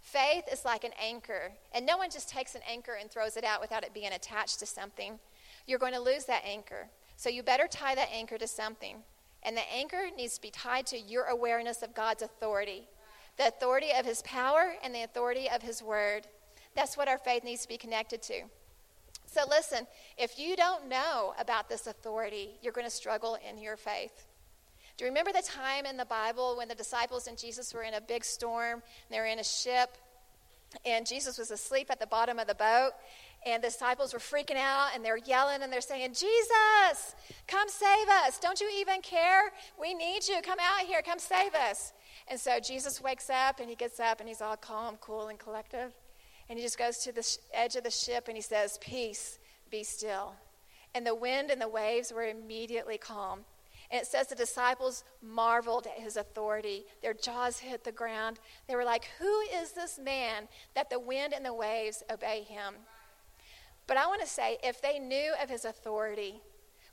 Faith 0.00 0.44
is 0.50 0.64
like 0.64 0.82
an 0.82 0.92
anchor, 1.00 1.52
and 1.74 1.84
no 1.84 1.98
one 1.98 2.10
just 2.10 2.30
takes 2.30 2.54
an 2.54 2.62
anchor 2.68 2.96
and 2.98 3.10
throws 3.10 3.36
it 3.36 3.44
out 3.44 3.60
without 3.60 3.84
it 3.84 3.92
being 3.92 4.12
attached 4.12 4.58
to 4.60 4.66
something. 4.66 5.18
You're 5.66 5.78
going 5.78 5.92
to 5.92 6.00
lose 6.00 6.24
that 6.24 6.44
anchor. 6.46 6.88
So 7.16 7.28
you 7.28 7.42
better 7.42 7.68
tie 7.68 7.94
that 7.94 8.08
anchor 8.10 8.38
to 8.38 8.48
something. 8.48 8.96
And 9.42 9.56
the 9.56 9.72
anchor 9.72 10.08
needs 10.16 10.36
to 10.36 10.42
be 10.42 10.50
tied 10.50 10.86
to 10.86 10.98
your 10.98 11.24
awareness 11.24 11.82
of 11.82 11.94
God's 11.94 12.22
authority 12.22 12.88
the 13.40 13.48
authority 13.48 13.88
of 13.98 14.04
his 14.04 14.20
power 14.20 14.74
and 14.84 14.94
the 14.94 15.02
authority 15.02 15.48
of 15.48 15.62
his 15.62 15.82
word. 15.82 16.26
That's 16.76 16.94
what 16.94 17.08
our 17.08 17.16
faith 17.16 17.42
needs 17.42 17.62
to 17.62 17.68
be 17.68 17.78
connected 17.78 18.20
to. 18.24 18.42
So, 19.24 19.40
listen, 19.48 19.86
if 20.18 20.38
you 20.38 20.56
don't 20.56 20.90
know 20.90 21.32
about 21.38 21.70
this 21.70 21.86
authority, 21.86 22.50
you're 22.60 22.74
going 22.74 22.86
to 22.86 22.90
struggle 22.94 23.38
in 23.48 23.56
your 23.56 23.78
faith. 23.78 24.26
Do 24.98 25.06
you 25.06 25.10
remember 25.10 25.32
the 25.32 25.40
time 25.40 25.86
in 25.86 25.96
the 25.96 26.04
Bible 26.04 26.58
when 26.58 26.68
the 26.68 26.74
disciples 26.74 27.28
and 27.28 27.38
Jesus 27.38 27.72
were 27.72 27.82
in 27.82 27.94
a 27.94 28.00
big 28.02 28.26
storm? 28.26 28.74
And 28.74 28.82
they 29.10 29.18
were 29.18 29.24
in 29.24 29.38
a 29.38 29.44
ship, 29.44 29.96
and 30.84 31.06
Jesus 31.06 31.38
was 31.38 31.50
asleep 31.50 31.86
at 31.90 31.98
the 31.98 32.06
bottom 32.06 32.38
of 32.38 32.46
the 32.46 32.54
boat, 32.54 32.90
and 33.46 33.62
the 33.62 33.68
disciples 33.68 34.12
were 34.12 34.18
freaking 34.18 34.56
out, 34.56 34.90
and 34.94 35.02
they're 35.02 35.16
yelling, 35.16 35.62
and 35.62 35.72
they're 35.72 35.80
saying, 35.80 36.10
Jesus, 36.12 37.14
come 37.46 37.70
save 37.70 38.08
us. 38.26 38.38
Don't 38.38 38.60
you 38.60 38.70
even 38.80 39.00
care? 39.00 39.50
We 39.80 39.94
need 39.94 40.28
you. 40.28 40.42
Come 40.42 40.58
out 40.60 40.86
here. 40.86 41.00
Come 41.00 41.18
save 41.18 41.54
us. 41.54 41.94
And 42.30 42.38
so 42.38 42.60
Jesus 42.60 43.02
wakes 43.02 43.28
up 43.28 43.58
and 43.58 43.68
he 43.68 43.74
gets 43.74 43.98
up 43.98 44.20
and 44.20 44.28
he's 44.28 44.40
all 44.40 44.56
calm, 44.56 44.96
cool, 45.00 45.28
and 45.28 45.38
collective. 45.38 45.92
And 46.48 46.58
he 46.58 46.64
just 46.64 46.78
goes 46.78 46.98
to 46.98 47.12
the 47.12 47.22
sh- 47.22 47.38
edge 47.52 47.74
of 47.74 47.82
the 47.82 47.90
ship 47.90 48.28
and 48.28 48.36
he 48.36 48.42
says, 48.42 48.78
Peace, 48.80 49.40
be 49.68 49.82
still. 49.82 50.34
And 50.94 51.04
the 51.04 51.14
wind 51.14 51.50
and 51.50 51.60
the 51.60 51.68
waves 51.68 52.12
were 52.12 52.24
immediately 52.24 52.98
calm. 52.98 53.40
And 53.90 54.00
it 54.00 54.06
says 54.06 54.28
the 54.28 54.36
disciples 54.36 55.02
marveled 55.20 55.88
at 55.88 56.02
his 56.02 56.16
authority. 56.16 56.84
Their 57.02 57.14
jaws 57.14 57.58
hit 57.58 57.82
the 57.82 57.90
ground. 57.90 58.38
They 58.68 58.76
were 58.76 58.84
like, 58.84 59.10
Who 59.18 59.40
is 59.60 59.72
this 59.72 59.98
man 59.98 60.46
that 60.76 60.88
the 60.88 61.00
wind 61.00 61.34
and 61.34 61.44
the 61.44 61.52
waves 61.52 62.04
obey 62.10 62.42
him? 62.42 62.74
But 63.88 63.96
I 63.96 64.06
want 64.06 64.20
to 64.20 64.26
say, 64.28 64.58
if 64.62 64.80
they 64.80 65.00
knew 65.00 65.34
of 65.42 65.50
his 65.50 65.64
authority, 65.64 66.40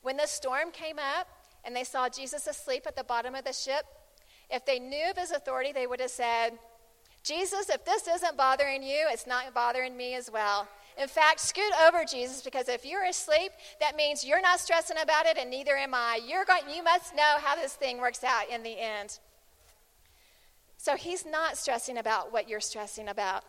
when 0.02 0.18
the 0.18 0.26
storm 0.26 0.72
came 0.72 0.98
up 0.98 1.28
and 1.64 1.76
they 1.76 1.84
saw 1.84 2.10
Jesus 2.10 2.48
asleep 2.48 2.88
at 2.88 2.96
the 2.96 3.04
bottom 3.04 3.36
of 3.36 3.44
the 3.44 3.54
ship, 3.54 3.86
if 4.50 4.66
they 4.66 4.80
knew 4.80 5.10
of 5.10 5.18
his 5.18 5.32
authority, 5.32 5.72
they 5.72 5.88
would 5.88 6.00
have 6.00 6.12
said, 6.12 6.52
Jesus, 7.24 7.70
if 7.70 7.84
this 7.84 8.08
isn't 8.08 8.38
bothering 8.38 8.82
you, 8.82 9.08
it's 9.12 9.28
not 9.28 9.54
bothering 9.54 9.98
me 9.98 10.16
as 10.16 10.32
well. 10.32 10.68
In 10.98 11.08
fact, 11.08 11.42
scoot 11.42 11.74
over, 11.86 12.06
Jesus, 12.06 12.42
because 12.42 12.70
if 12.70 12.86
you're 12.86 13.04
asleep, 13.04 13.52
that 13.80 13.96
means 13.96 14.26
you're 14.26 14.42
not 14.42 14.60
stressing 14.60 14.98
about 15.02 15.26
it, 15.26 15.38
and 15.38 15.50
neither 15.50 15.76
am 15.76 15.94
I. 15.94 16.20
You're 16.26 16.46
going, 16.46 16.64
you 16.74 16.84
must 16.84 17.16
know 17.16 17.36
how 17.44 17.56
this 17.56 17.74
thing 17.74 18.00
works 18.00 18.24
out 18.24 18.50
in 18.50 18.64
the 18.64 18.80
end. 18.80 19.20
So 20.78 20.96
he's 20.96 21.26
not 21.26 21.58
stressing 21.58 21.98
about 21.98 22.32
what 22.32 22.48
you're 22.48 22.62
stressing 22.62 23.10
about. 23.10 23.44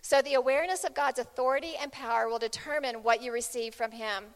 So 0.00 0.22
the 0.22 0.34
awareness 0.34 0.84
of 0.84 0.94
God's 0.94 1.18
authority 1.18 1.72
and 1.80 1.90
power 1.90 2.28
will 2.28 2.38
determine 2.38 3.02
what 3.02 3.22
you 3.22 3.32
receive 3.32 3.74
from 3.74 3.90
him. 3.90 4.26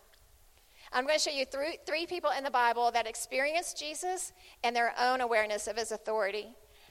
I'm 0.95 1.07
going 1.07 1.19
to 1.19 1.23
show 1.23 1.35
you 1.35 1.47
three, 1.47 1.79
three 1.87 2.05
people 2.05 2.31
in 2.37 2.45
the 2.45 2.51
Bible 2.51 2.91
that 2.91 3.07
experienced 3.07 3.79
Jesus 3.79 4.35
and 4.63 4.77
their 4.77 4.93
own 5.01 5.23
awareness 5.23 5.67
of 5.67 5.79
his 5.79 5.91
authority. 5.91 6.49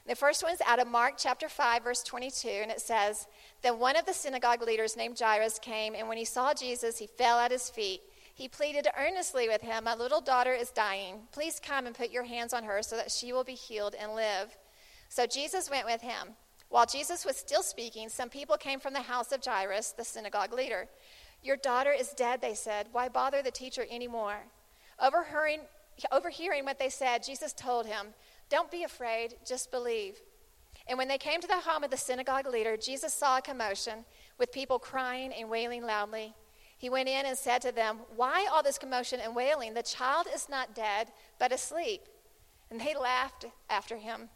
The 0.08 0.16
first 0.16 0.42
one's 0.42 0.60
out 0.66 0.80
of 0.80 0.88
Mark 0.88 1.14
chapter 1.16 1.48
5, 1.48 1.84
verse 1.84 2.02
22, 2.02 2.48
and 2.48 2.72
it 2.72 2.80
says, 2.80 3.28
Then 3.62 3.78
one 3.78 3.96
of 3.96 4.04
the 4.04 4.12
synagogue 4.12 4.60
leaders 4.62 4.96
named 4.96 5.20
Jairus 5.20 5.60
came, 5.60 5.94
and 5.94 6.08
when 6.08 6.18
he 6.18 6.24
saw 6.24 6.52
Jesus, 6.52 6.98
he 6.98 7.06
fell 7.06 7.38
at 7.38 7.52
his 7.52 7.70
feet. 7.70 8.00
He 8.34 8.48
pleaded 8.48 8.88
earnestly 8.98 9.48
with 9.48 9.60
him, 9.60 9.84
My 9.84 9.94
little 9.94 10.20
daughter 10.20 10.52
is 10.52 10.72
dying. 10.72 11.20
Please 11.30 11.60
come 11.64 11.86
and 11.86 11.94
put 11.94 12.10
your 12.10 12.24
hands 12.24 12.52
on 12.52 12.64
her 12.64 12.82
so 12.82 12.96
that 12.96 13.12
she 13.12 13.32
will 13.32 13.44
be 13.44 13.54
healed 13.54 13.94
and 13.94 14.16
live. 14.16 14.58
So 15.08 15.26
Jesus 15.26 15.70
went 15.70 15.86
with 15.86 16.00
him. 16.00 16.34
While 16.72 16.86
Jesus 16.86 17.24
was 17.24 17.36
still 17.36 17.62
speaking, 17.62 18.08
some 18.08 18.30
people 18.30 18.56
came 18.56 18.80
from 18.80 18.94
the 18.94 19.02
house 19.02 19.30
of 19.30 19.44
Jairus, 19.44 19.90
the 19.90 20.04
synagogue 20.04 20.54
leader. 20.54 20.88
Your 21.42 21.56
daughter 21.56 21.92
is 21.92 22.10
dead, 22.10 22.40
they 22.40 22.54
said. 22.54 22.88
Why 22.92 23.08
bother 23.08 23.42
the 23.42 23.50
teacher 23.50 23.84
anymore? 23.90 24.44
Overhearing, 25.00 25.60
overhearing 26.10 26.64
what 26.64 26.78
they 26.78 26.88
said, 26.88 27.22
Jesus 27.22 27.52
told 27.52 27.86
him, 27.86 28.08
Don't 28.48 28.70
be 28.70 28.84
afraid, 28.84 29.34
just 29.46 29.70
believe. 29.70 30.20
And 30.86 30.98
when 30.98 31.08
they 31.08 31.18
came 31.18 31.40
to 31.40 31.48
the 31.48 31.60
home 31.60 31.84
of 31.84 31.90
the 31.90 31.96
synagogue 31.96 32.46
leader, 32.46 32.76
Jesus 32.76 33.14
saw 33.14 33.38
a 33.38 33.42
commotion 33.42 34.04
with 34.38 34.52
people 34.52 34.78
crying 34.78 35.32
and 35.32 35.48
wailing 35.48 35.84
loudly. 35.84 36.34
He 36.76 36.90
went 36.90 37.08
in 37.08 37.26
and 37.26 37.38
said 37.38 37.62
to 37.62 37.72
them, 37.72 38.00
Why 38.16 38.48
all 38.52 38.62
this 38.62 38.78
commotion 38.78 39.20
and 39.20 39.36
wailing? 39.36 39.74
The 39.74 39.82
child 39.82 40.26
is 40.34 40.48
not 40.48 40.74
dead, 40.74 41.12
but 41.38 41.52
asleep. 41.52 42.02
And 42.70 42.80
they 42.80 42.94
laughed 42.96 43.44
after 43.70 43.96
him. 43.96 44.28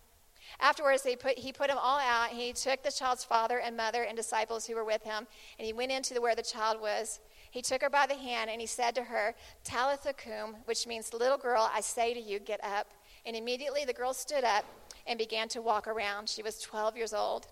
Afterwards, 0.60 1.02
he 1.02 1.16
put, 1.16 1.38
he 1.38 1.52
put 1.52 1.68
them 1.68 1.78
all 1.80 1.98
out. 1.98 2.30
He 2.30 2.52
took 2.52 2.82
the 2.82 2.90
child's 2.90 3.24
father 3.24 3.58
and 3.58 3.76
mother 3.76 4.02
and 4.02 4.16
disciples 4.16 4.66
who 4.66 4.74
were 4.74 4.84
with 4.84 5.02
him, 5.02 5.26
and 5.58 5.66
he 5.66 5.72
went 5.72 5.92
into 5.92 6.14
the, 6.14 6.20
where 6.20 6.34
the 6.34 6.42
child 6.42 6.80
was. 6.80 7.20
He 7.50 7.62
took 7.62 7.82
her 7.82 7.90
by 7.90 8.06
the 8.06 8.16
hand, 8.16 8.50
and 8.50 8.60
he 8.60 8.66
said 8.66 8.94
to 8.94 9.04
her, 9.04 9.34
Talitha 9.64 10.12
cum, 10.12 10.56
which 10.64 10.86
means, 10.86 11.12
Little 11.12 11.38
girl, 11.38 11.70
I 11.72 11.80
say 11.80 12.14
to 12.14 12.20
you, 12.20 12.38
get 12.38 12.62
up. 12.64 12.88
And 13.24 13.34
immediately 13.34 13.84
the 13.84 13.92
girl 13.92 14.14
stood 14.14 14.44
up 14.44 14.64
and 15.06 15.18
began 15.18 15.48
to 15.48 15.62
walk 15.62 15.88
around. 15.88 16.28
She 16.28 16.42
was 16.42 16.60
12 16.60 16.96
years 16.96 17.12
old. 17.12 17.46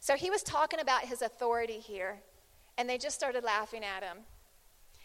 So 0.00 0.16
he 0.16 0.30
was 0.30 0.42
talking 0.42 0.80
about 0.80 1.02
his 1.02 1.20
authority 1.20 1.78
here 1.78 2.20
and 2.80 2.88
they 2.88 2.96
just 2.96 3.14
started 3.14 3.44
laughing 3.44 3.84
at 3.84 4.02
him. 4.02 4.18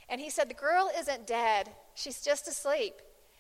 And 0.08 0.22
he 0.22 0.30
said, 0.30 0.48
The 0.48 0.56
girl 0.56 0.90
isn't 0.98 1.28
dead, 1.28 1.70
she's 1.94 2.22
just 2.22 2.48
asleep. 2.48 2.94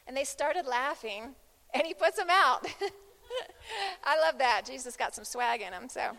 And 0.07 0.15
they 0.15 0.25
started 0.25 0.65
laughing, 0.65 1.35
and 1.73 1.87
he 1.87 1.93
puts 1.93 2.17
them 2.17 2.27
out. 2.29 2.67
I 4.03 4.19
love 4.19 4.37
that. 4.39 4.63
Jesus 4.65 4.95
got 4.95 5.15
some 5.15 5.25
swag 5.25 5.61
in 5.61 5.73
him, 5.73 5.89
so. 5.89 6.11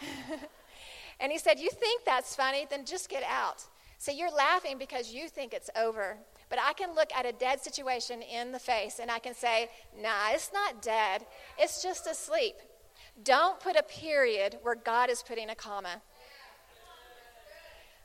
and 1.20 1.32
he 1.32 1.38
said, 1.38 1.58
You 1.58 1.70
think 1.70 2.04
that's 2.04 2.34
funny? 2.34 2.66
Then 2.68 2.84
just 2.84 3.08
get 3.08 3.22
out. 3.22 3.64
So 3.98 4.12
you're 4.12 4.32
laughing 4.32 4.78
because 4.78 5.12
you 5.12 5.28
think 5.28 5.52
it's 5.52 5.70
over. 5.76 6.16
But 6.48 6.58
I 6.58 6.72
can 6.72 6.94
look 6.94 7.10
at 7.14 7.26
a 7.26 7.32
dead 7.32 7.60
situation 7.60 8.22
in 8.22 8.50
the 8.50 8.58
face 8.58 8.98
and 9.00 9.10
I 9.10 9.18
can 9.18 9.34
say, 9.34 9.68
Nah, 10.00 10.30
it's 10.32 10.50
not 10.52 10.82
dead, 10.82 11.26
it's 11.58 11.82
just 11.82 12.06
asleep. 12.06 12.56
Don't 13.22 13.60
put 13.60 13.76
a 13.76 13.82
period 13.82 14.58
where 14.62 14.74
God 14.74 15.10
is 15.10 15.22
putting 15.22 15.50
a 15.50 15.54
comma. 15.54 16.00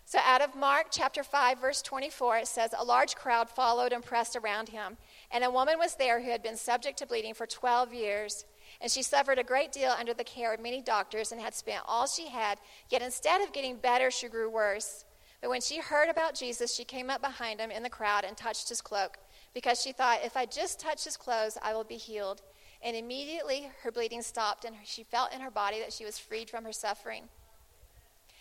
So, 0.07 0.19
out 0.23 0.41
of 0.41 0.55
Mark 0.55 0.87
chapter 0.91 1.23
5, 1.23 1.59
verse 1.59 1.81
24, 1.81 2.37
it 2.37 2.47
says, 2.47 2.75
A 2.77 2.85
large 2.85 3.15
crowd 3.15 3.49
followed 3.49 3.91
and 3.91 4.03
pressed 4.03 4.35
around 4.35 4.69
him. 4.69 4.97
And 5.35 5.43
a 5.43 5.51
woman 5.51 5.77
was 5.77 5.95
there 5.95 6.21
who 6.21 6.31
had 6.31 6.41
been 6.41 6.55
subject 6.55 6.97
to 6.99 7.05
bleeding 7.05 7.33
for 7.33 7.45
12 7.45 7.93
years. 7.93 8.45
And 8.79 8.89
she 8.89 9.03
suffered 9.03 9.37
a 9.37 9.43
great 9.43 9.73
deal 9.73 9.91
under 9.91 10.13
the 10.13 10.23
care 10.23 10.53
of 10.53 10.61
many 10.61 10.81
doctors 10.81 11.33
and 11.33 11.41
had 11.41 11.53
spent 11.53 11.83
all 11.85 12.07
she 12.07 12.29
had. 12.29 12.57
Yet 12.89 13.01
instead 13.01 13.41
of 13.41 13.51
getting 13.51 13.75
better, 13.75 14.09
she 14.09 14.29
grew 14.29 14.49
worse. 14.49 15.03
But 15.41 15.49
when 15.49 15.59
she 15.59 15.81
heard 15.81 16.07
about 16.07 16.35
Jesus, 16.35 16.73
she 16.73 16.85
came 16.85 17.09
up 17.09 17.21
behind 17.21 17.59
him 17.59 17.69
in 17.69 17.83
the 17.83 17.89
crowd 17.89 18.23
and 18.23 18.37
touched 18.37 18.69
his 18.69 18.79
cloak, 18.79 19.17
because 19.53 19.81
she 19.81 19.91
thought, 19.91 20.23
If 20.23 20.37
I 20.37 20.45
just 20.45 20.79
touch 20.79 21.03
his 21.03 21.17
clothes, 21.17 21.57
I 21.61 21.73
will 21.73 21.83
be 21.83 21.97
healed. 21.97 22.41
And 22.81 22.95
immediately 22.95 23.69
her 23.83 23.91
bleeding 23.91 24.21
stopped, 24.21 24.63
and 24.63 24.77
she 24.85 25.03
felt 25.03 25.33
in 25.33 25.41
her 25.41 25.51
body 25.51 25.81
that 25.81 25.91
she 25.91 26.05
was 26.05 26.17
freed 26.17 26.49
from 26.49 26.63
her 26.63 26.71
suffering. 26.71 27.23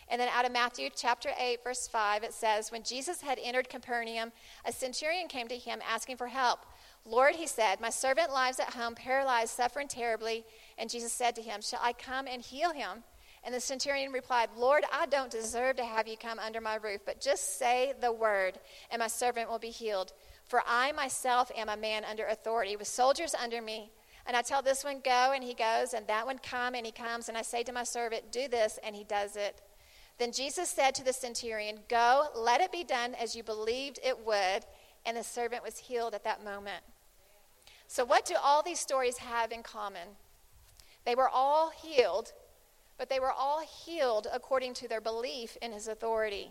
And 0.09 0.20
then 0.20 0.28
out 0.35 0.44
of 0.44 0.52
Matthew 0.52 0.90
chapter 0.94 1.30
8, 1.38 1.64
verse 1.64 1.88
5, 1.88 2.22
it 2.22 2.33
says, 2.35 2.70
When 2.70 2.83
Jesus 2.83 3.22
had 3.22 3.38
entered 3.42 3.68
Capernaum, 3.68 4.33
a 4.64 4.72
centurion 4.72 5.28
came 5.28 5.48
to 5.48 5.57
him 5.57 5.80
asking 5.88 6.18
for 6.18 6.28
help. 6.28 6.61
Lord, 7.06 7.34
he 7.34 7.46
said, 7.46 7.80
My 7.80 7.90
servant 7.90 8.32
lies 8.32 8.58
at 8.58 8.74
home, 8.74 8.94
paralyzed, 8.94 9.50
suffering 9.50 9.88
terribly. 9.88 10.44
And 10.78 10.88
Jesus 10.88 11.12
said 11.12 11.34
to 11.36 11.42
him, 11.42 11.60
Shall 11.60 11.80
I 11.82 11.92
come 11.92 12.26
and 12.26 12.42
heal 12.42 12.72
him? 12.72 13.04
And 13.44 13.54
the 13.54 13.60
centurion 13.60 14.10
replied, 14.10 14.48
Lord, 14.56 14.84
I 14.90 15.04
don't 15.04 15.30
deserve 15.30 15.76
to 15.76 15.84
have 15.84 16.08
you 16.08 16.16
come 16.16 16.38
under 16.38 16.62
my 16.62 16.76
roof, 16.76 17.02
but 17.04 17.20
just 17.20 17.58
say 17.58 17.92
the 18.00 18.10
word, 18.10 18.58
and 18.90 19.00
my 19.00 19.06
servant 19.06 19.50
will 19.50 19.58
be 19.58 19.68
healed. 19.68 20.14
For 20.46 20.62
I 20.66 20.92
myself 20.92 21.50
am 21.54 21.68
a 21.68 21.76
man 21.76 22.04
under 22.04 22.24
authority, 22.26 22.74
with 22.76 22.88
soldiers 22.88 23.34
under 23.34 23.60
me. 23.60 23.90
And 24.26 24.34
I 24.34 24.40
tell 24.40 24.62
this 24.62 24.82
one, 24.82 25.00
Go, 25.04 25.32
and 25.34 25.44
he 25.44 25.52
goes, 25.52 25.92
and 25.92 26.06
that 26.06 26.24
one, 26.24 26.38
Come, 26.38 26.74
and 26.74 26.86
he 26.86 26.92
comes. 26.92 27.28
And 27.28 27.36
I 27.36 27.42
say 27.42 27.62
to 27.64 27.72
my 27.72 27.84
servant, 27.84 28.32
Do 28.32 28.48
this, 28.48 28.78
and 28.82 28.96
he 28.96 29.04
does 29.04 29.36
it. 29.36 29.60
Then 30.18 30.32
Jesus 30.32 30.70
said 30.70 30.94
to 30.94 31.04
the 31.04 31.12
centurion, 31.12 31.80
Go, 31.88 32.28
let 32.34 32.62
it 32.62 32.72
be 32.72 32.84
done 32.84 33.14
as 33.14 33.36
you 33.36 33.42
believed 33.42 33.98
it 34.02 34.24
would. 34.24 34.64
And 35.04 35.16
the 35.18 35.22
servant 35.22 35.62
was 35.62 35.76
healed 35.76 36.14
at 36.14 36.24
that 36.24 36.42
moment. 36.42 36.82
So, 37.87 38.05
what 38.05 38.25
do 38.25 38.35
all 38.42 38.62
these 38.62 38.81
stories 38.81 39.18
have 39.18 39.53
in 39.53 39.62
common? 39.62 40.09
They 41.05 41.14
were 41.14 41.29
all 41.29 41.70
healed, 41.70 42.33
but 42.99 43.09
they 43.09 43.20
were 43.20 43.33
all 43.33 43.61
healed 43.61 44.27
according 44.33 44.75
to 44.75 44.88
their 44.88 45.01
belief 45.01 45.57
in 45.61 45.73
his 45.73 45.88
authority. 45.88 46.51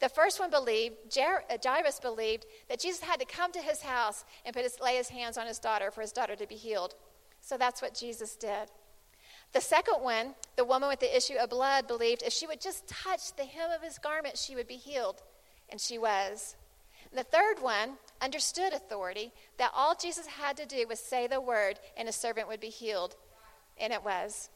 The 0.00 0.08
first 0.08 0.40
one 0.40 0.50
believed, 0.50 0.96
uh, 1.16 1.56
Jairus 1.62 2.00
believed, 2.00 2.46
that 2.68 2.80
Jesus 2.80 3.00
had 3.00 3.20
to 3.20 3.26
come 3.26 3.52
to 3.52 3.60
his 3.60 3.82
house 3.82 4.24
and 4.44 4.54
put 4.54 4.64
his, 4.64 4.80
lay 4.80 4.96
his 4.96 5.08
hands 5.08 5.38
on 5.38 5.46
his 5.46 5.58
daughter 5.58 5.90
for 5.90 6.00
his 6.00 6.12
daughter 6.12 6.36
to 6.36 6.46
be 6.46 6.56
healed. 6.56 6.94
So 7.40 7.56
that's 7.56 7.80
what 7.80 7.94
Jesus 7.94 8.36
did. 8.36 8.70
The 9.52 9.60
second 9.60 10.02
one, 10.02 10.34
the 10.56 10.64
woman 10.64 10.88
with 10.88 10.98
the 10.98 11.16
issue 11.16 11.36
of 11.36 11.50
blood, 11.50 11.86
believed 11.86 12.22
if 12.22 12.32
she 12.32 12.46
would 12.46 12.60
just 12.60 12.88
touch 12.88 13.34
the 13.36 13.44
hem 13.44 13.70
of 13.70 13.82
his 13.82 13.98
garment, 13.98 14.36
she 14.36 14.56
would 14.56 14.66
be 14.66 14.76
healed. 14.76 15.22
And 15.70 15.80
she 15.80 15.96
was. 15.96 16.56
The 17.14 17.22
third 17.22 17.60
one 17.60 17.92
understood 18.20 18.72
authority, 18.72 19.32
that 19.58 19.70
all 19.74 19.94
Jesus 19.94 20.26
had 20.26 20.56
to 20.56 20.66
do 20.66 20.86
was 20.88 20.98
say 20.98 21.26
the 21.26 21.40
word 21.40 21.78
and 21.96 22.08
a 22.08 22.12
servant 22.12 22.48
would 22.48 22.60
be 22.60 22.68
healed. 22.68 23.16
And 23.78 23.92
it 23.92 24.04
was. 24.04 24.50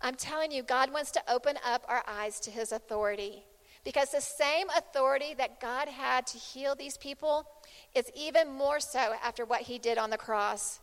I'm 0.00 0.14
telling 0.14 0.52
you, 0.52 0.62
God 0.62 0.92
wants 0.92 1.10
to 1.12 1.22
open 1.28 1.58
up 1.64 1.84
our 1.88 2.02
eyes 2.06 2.40
to 2.40 2.50
his 2.50 2.72
authority. 2.72 3.44
Because 3.84 4.10
the 4.10 4.20
same 4.20 4.68
authority 4.76 5.34
that 5.36 5.60
God 5.60 5.88
had 5.88 6.26
to 6.28 6.38
heal 6.38 6.74
these 6.74 6.96
people 6.96 7.46
is 7.94 8.10
even 8.14 8.48
more 8.50 8.80
so 8.80 9.14
after 9.22 9.44
what 9.44 9.62
he 9.62 9.78
did 9.78 9.98
on 9.98 10.10
the 10.10 10.16
cross. 10.16 10.80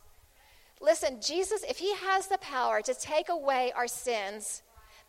Listen, 0.81 1.19
Jesus, 1.21 1.63
if 1.67 1.77
he 1.77 1.93
has 1.95 2.27
the 2.27 2.37
power 2.39 2.81
to 2.81 2.93
take 2.93 3.29
away 3.29 3.71
our 3.75 3.87
sins, 3.87 4.63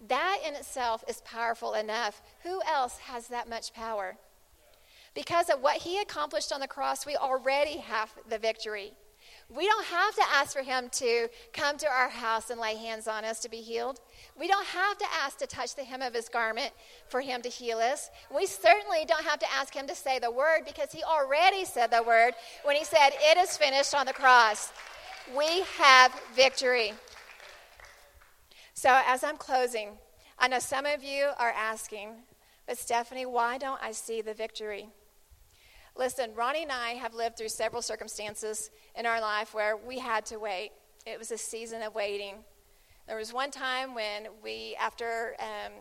that 0.08 0.38
in 0.46 0.54
itself 0.54 1.04
is 1.08 1.20
powerful 1.22 1.74
enough. 1.74 2.22
Who 2.42 2.60
else 2.70 2.98
has 2.98 3.28
that 3.28 3.48
much 3.48 3.72
power? 3.72 4.16
Because 5.16 5.48
of 5.48 5.62
what 5.62 5.78
he 5.78 5.98
accomplished 5.98 6.52
on 6.52 6.60
the 6.60 6.68
cross, 6.68 7.06
we 7.06 7.16
already 7.16 7.78
have 7.78 8.12
the 8.28 8.38
victory. 8.38 8.92
We 9.48 9.66
don't 9.66 9.86
have 9.86 10.14
to 10.16 10.22
ask 10.34 10.52
for 10.52 10.62
him 10.62 10.90
to 10.90 11.28
come 11.54 11.78
to 11.78 11.88
our 11.88 12.10
house 12.10 12.50
and 12.50 12.60
lay 12.60 12.76
hands 12.76 13.08
on 13.08 13.24
us 13.24 13.40
to 13.40 13.48
be 13.48 13.62
healed. 13.62 13.98
We 14.38 14.46
don't 14.46 14.66
have 14.66 14.98
to 14.98 15.06
ask 15.22 15.38
to 15.38 15.46
touch 15.46 15.74
the 15.74 15.84
hem 15.84 16.02
of 16.02 16.12
his 16.12 16.28
garment 16.28 16.72
for 17.08 17.22
him 17.22 17.40
to 17.42 17.48
heal 17.48 17.78
us. 17.78 18.10
We 18.34 18.44
certainly 18.44 19.06
don't 19.06 19.24
have 19.24 19.38
to 19.38 19.52
ask 19.52 19.72
him 19.72 19.86
to 19.86 19.94
say 19.94 20.18
the 20.18 20.30
word 20.30 20.62
because 20.66 20.92
he 20.92 21.02
already 21.02 21.64
said 21.64 21.90
the 21.90 22.02
word 22.02 22.34
when 22.64 22.76
he 22.76 22.84
said, 22.84 23.10
It 23.14 23.38
is 23.38 23.56
finished 23.56 23.94
on 23.94 24.04
the 24.04 24.12
cross. 24.12 24.70
We 25.34 25.62
have 25.78 26.12
victory. 26.34 26.92
So, 28.74 29.00
as 29.06 29.24
I'm 29.24 29.38
closing, 29.38 29.92
I 30.38 30.48
know 30.48 30.58
some 30.58 30.84
of 30.84 31.02
you 31.02 31.30
are 31.38 31.52
asking, 31.56 32.10
but 32.66 32.76
Stephanie, 32.76 33.24
why 33.24 33.56
don't 33.56 33.82
I 33.82 33.92
see 33.92 34.20
the 34.20 34.34
victory? 34.34 34.88
Listen, 35.98 36.34
Ronnie 36.34 36.64
and 36.64 36.72
I 36.72 36.90
have 36.90 37.14
lived 37.14 37.38
through 37.38 37.48
several 37.48 37.80
circumstances 37.80 38.70
in 38.94 39.06
our 39.06 39.18
life 39.18 39.54
where 39.54 39.78
we 39.78 39.98
had 39.98 40.26
to 40.26 40.36
wait. 40.36 40.72
It 41.06 41.18
was 41.18 41.30
a 41.30 41.38
season 41.38 41.82
of 41.82 41.94
waiting. 41.94 42.34
There 43.06 43.16
was 43.16 43.32
one 43.32 43.50
time 43.50 43.94
when 43.94 44.26
we, 44.44 44.76
after 44.78 45.36
um, 45.40 45.72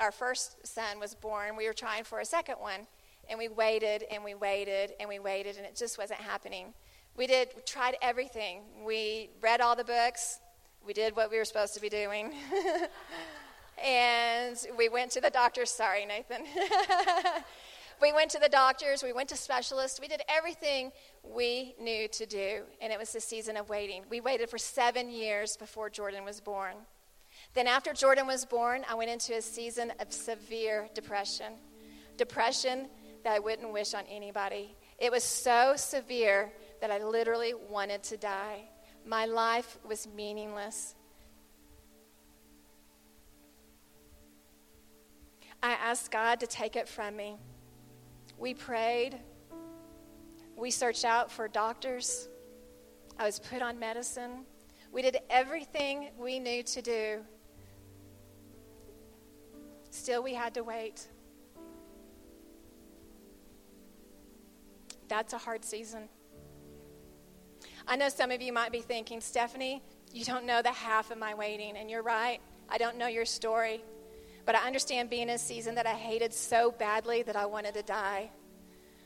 our 0.00 0.10
first 0.10 0.66
son 0.66 0.98
was 0.98 1.14
born, 1.14 1.54
we 1.54 1.66
were 1.66 1.74
trying 1.74 2.04
for 2.04 2.20
a 2.20 2.24
second 2.24 2.54
one, 2.54 2.86
and 3.28 3.38
we 3.38 3.48
waited 3.48 4.04
and 4.10 4.24
we 4.24 4.34
waited 4.34 4.94
and 5.00 5.06
we 5.06 5.18
waited, 5.18 5.58
and 5.58 5.66
it 5.66 5.76
just 5.76 5.98
wasn't 5.98 6.20
happening. 6.20 6.72
We 7.14 7.26
did, 7.26 7.48
we 7.54 7.60
tried 7.62 7.96
everything. 8.00 8.62
We 8.86 9.28
read 9.42 9.60
all 9.60 9.76
the 9.76 9.84
books. 9.84 10.40
We 10.86 10.94
did 10.94 11.14
what 11.14 11.30
we 11.30 11.36
were 11.36 11.44
supposed 11.44 11.74
to 11.74 11.80
be 11.80 11.90
doing. 11.90 12.32
and 13.84 14.56
we 14.78 14.88
went 14.88 15.10
to 15.10 15.20
the 15.20 15.28
doctor. 15.28 15.66
Sorry, 15.66 16.06
Nathan. 16.06 16.46
we 18.00 18.12
went 18.12 18.30
to 18.32 18.38
the 18.38 18.48
doctors. 18.48 19.02
We 19.02 19.12
went 19.12 19.28
to 19.30 19.36
specialists. 19.36 20.00
We 20.00 20.08
did 20.08 20.22
everything 20.28 20.92
we 21.22 21.74
knew 21.80 22.08
to 22.08 22.26
do. 22.26 22.62
And 22.80 22.92
it 22.92 22.98
was 22.98 23.14
a 23.14 23.20
season 23.20 23.56
of 23.56 23.68
waiting. 23.68 24.02
We 24.10 24.20
waited 24.20 24.50
for 24.50 24.58
seven 24.58 25.10
years 25.10 25.56
before 25.56 25.90
Jordan 25.90 26.24
was 26.24 26.40
born. 26.40 26.74
Then, 27.54 27.66
after 27.66 27.92
Jordan 27.92 28.26
was 28.26 28.44
born, 28.44 28.84
I 28.88 28.94
went 28.94 29.10
into 29.10 29.36
a 29.36 29.42
season 29.42 29.92
of 30.00 30.12
severe 30.12 30.88
depression. 30.94 31.52
Depression 32.16 32.88
that 33.24 33.32
I 33.32 33.38
wouldn't 33.38 33.72
wish 33.72 33.94
on 33.94 34.04
anybody. 34.10 34.74
It 34.98 35.12
was 35.12 35.22
so 35.24 35.74
severe 35.76 36.52
that 36.80 36.90
I 36.90 37.02
literally 37.02 37.54
wanted 37.54 38.02
to 38.04 38.16
die. 38.16 38.62
My 39.06 39.26
life 39.26 39.78
was 39.86 40.06
meaningless. 40.08 40.94
I 45.62 45.72
asked 45.72 46.10
God 46.10 46.40
to 46.40 46.46
take 46.46 46.76
it 46.76 46.88
from 46.88 47.16
me. 47.16 47.36
We 48.38 48.54
prayed. 48.54 49.18
We 50.56 50.70
searched 50.70 51.04
out 51.04 51.30
for 51.30 51.48
doctors. 51.48 52.28
I 53.18 53.24
was 53.24 53.40
put 53.40 53.62
on 53.62 53.78
medicine. 53.78 54.44
We 54.92 55.02
did 55.02 55.18
everything 55.28 56.10
we 56.16 56.38
knew 56.38 56.62
to 56.62 56.82
do. 56.82 57.20
Still, 59.90 60.22
we 60.22 60.34
had 60.34 60.54
to 60.54 60.62
wait. 60.62 61.08
That's 65.08 65.32
a 65.32 65.38
hard 65.38 65.64
season. 65.64 66.08
I 67.86 67.96
know 67.96 68.08
some 68.08 68.30
of 68.30 68.40
you 68.40 68.52
might 68.52 68.70
be 68.70 68.80
thinking, 68.80 69.20
Stephanie, 69.20 69.82
you 70.12 70.24
don't 70.24 70.44
know 70.44 70.62
the 70.62 70.72
half 70.72 71.10
of 71.10 71.18
my 71.18 71.34
waiting, 71.34 71.76
and 71.76 71.90
you're 71.90 72.02
right. 72.02 72.40
I 72.68 72.78
don't 72.78 72.96
know 72.98 73.06
your 73.06 73.24
story. 73.24 73.82
But 74.48 74.56
I 74.56 74.66
understand 74.66 75.10
being 75.10 75.24
in 75.24 75.34
a 75.34 75.36
season 75.36 75.74
that 75.74 75.86
I 75.86 75.92
hated 75.92 76.32
so 76.32 76.70
badly 76.70 77.22
that 77.24 77.36
I 77.36 77.44
wanted 77.44 77.74
to 77.74 77.82
die, 77.82 78.30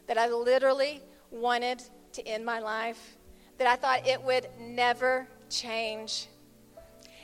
that 0.07 0.17
I 0.17 0.29
literally 0.29 1.01
wanted 1.33 1.83
to 2.13 2.25
end 2.29 2.45
my 2.45 2.61
life, 2.61 3.17
that 3.59 3.67
I 3.67 3.75
thought 3.75 4.07
it 4.07 4.23
would 4.23 4.47
never 4.61 5.27
change. 5.51 6.29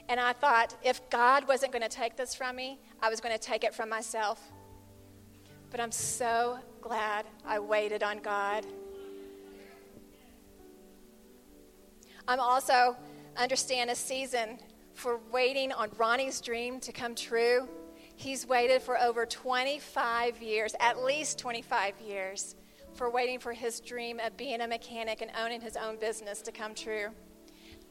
And 0.09 0.18
I 0.18 0.33
thought 0.33 0.74
if 0.83 1.09
God 1.11 1.46
wasn't 1.46 1.70
going 1.70 1.85
to 1.85 1.88
take 1.88 2.16
this 2.16 2.35
from 2.35 2.57
me, 2.57 2.81
I 3.00 3.09
was 3.09 3.20
going 3.20 3.38
to 3.38 3.40
take 3.40 3.62
it 3.62 3.72
from 3.72 3.88
myself. 3.88 4.42
But 5.70 5.78
I'm 5.78 5.92
so 5.92 6.59
glad 6.81 7.24
I 7.46 7.61
waited 7.61 8.02
on 8.02 8.18
God. 8.18 8.66
I'm 12.26 12.40
also 12.40 12.96
understand 13.37 13.90
a 13.90 13.94
season 13.94 14.59
for 14.94 15.20
waiting 15.31 15.70
on 15.70 15.90
Ronnie's 15.96 16.40
dream 16.40 16.81
to 16.81 16.90
come 16.90 17.14
true. 17.14 17.68
He's 18.18 18.48
waited 18.48 18.83
for 18.83 18.98
over 18.98 19.24
25 19.26 20.42
years, 20.42 20.74
at 20.81 21.04
least 21.04 21.38
25 21.38 22.00
years, 22.00 22.57
for 22.94 23.09
waiting 23.09 23.38
for 23.38 23.52
his 23.52 23.78
dream 23.78 24.18
of 24.18 24.37
being 24.37 24.61
a 24.61 24.66
mechanic 24.66 25.22
and 25.22 25.31
owning 25.40 25.61
his 25.61 25.76
own 25.76 25.98
business 26.00 26.42
to 26.42 26.50
come 26.50 26.74
true. 26.74 27.11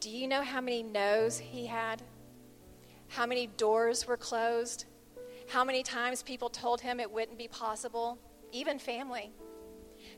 Do 0.02 0.10
you 0.10 0.28
know 0.28 0.42
how 0.42 0.60
many 0.60 0.84
no's 0.84 1.40
he 1.40 1.66
had? 1.66 2.02
How 3.08 3.26
many 3.26 3.48
doors 3.48 4.06
were 4.06 4.18
closed? 4.18 4.84
How 5.48 5.64
many 5.64 5.82
times 5.82 6.24
people 6.24 6.50
told 6.50 6.82
him 6.82 7.00
it 7.00 7.10
wouldn't 7.10 7.38
be 7.38 7.48
possible? 7.48 8.20
Even 8.52 8.80
family. 8.80 9.32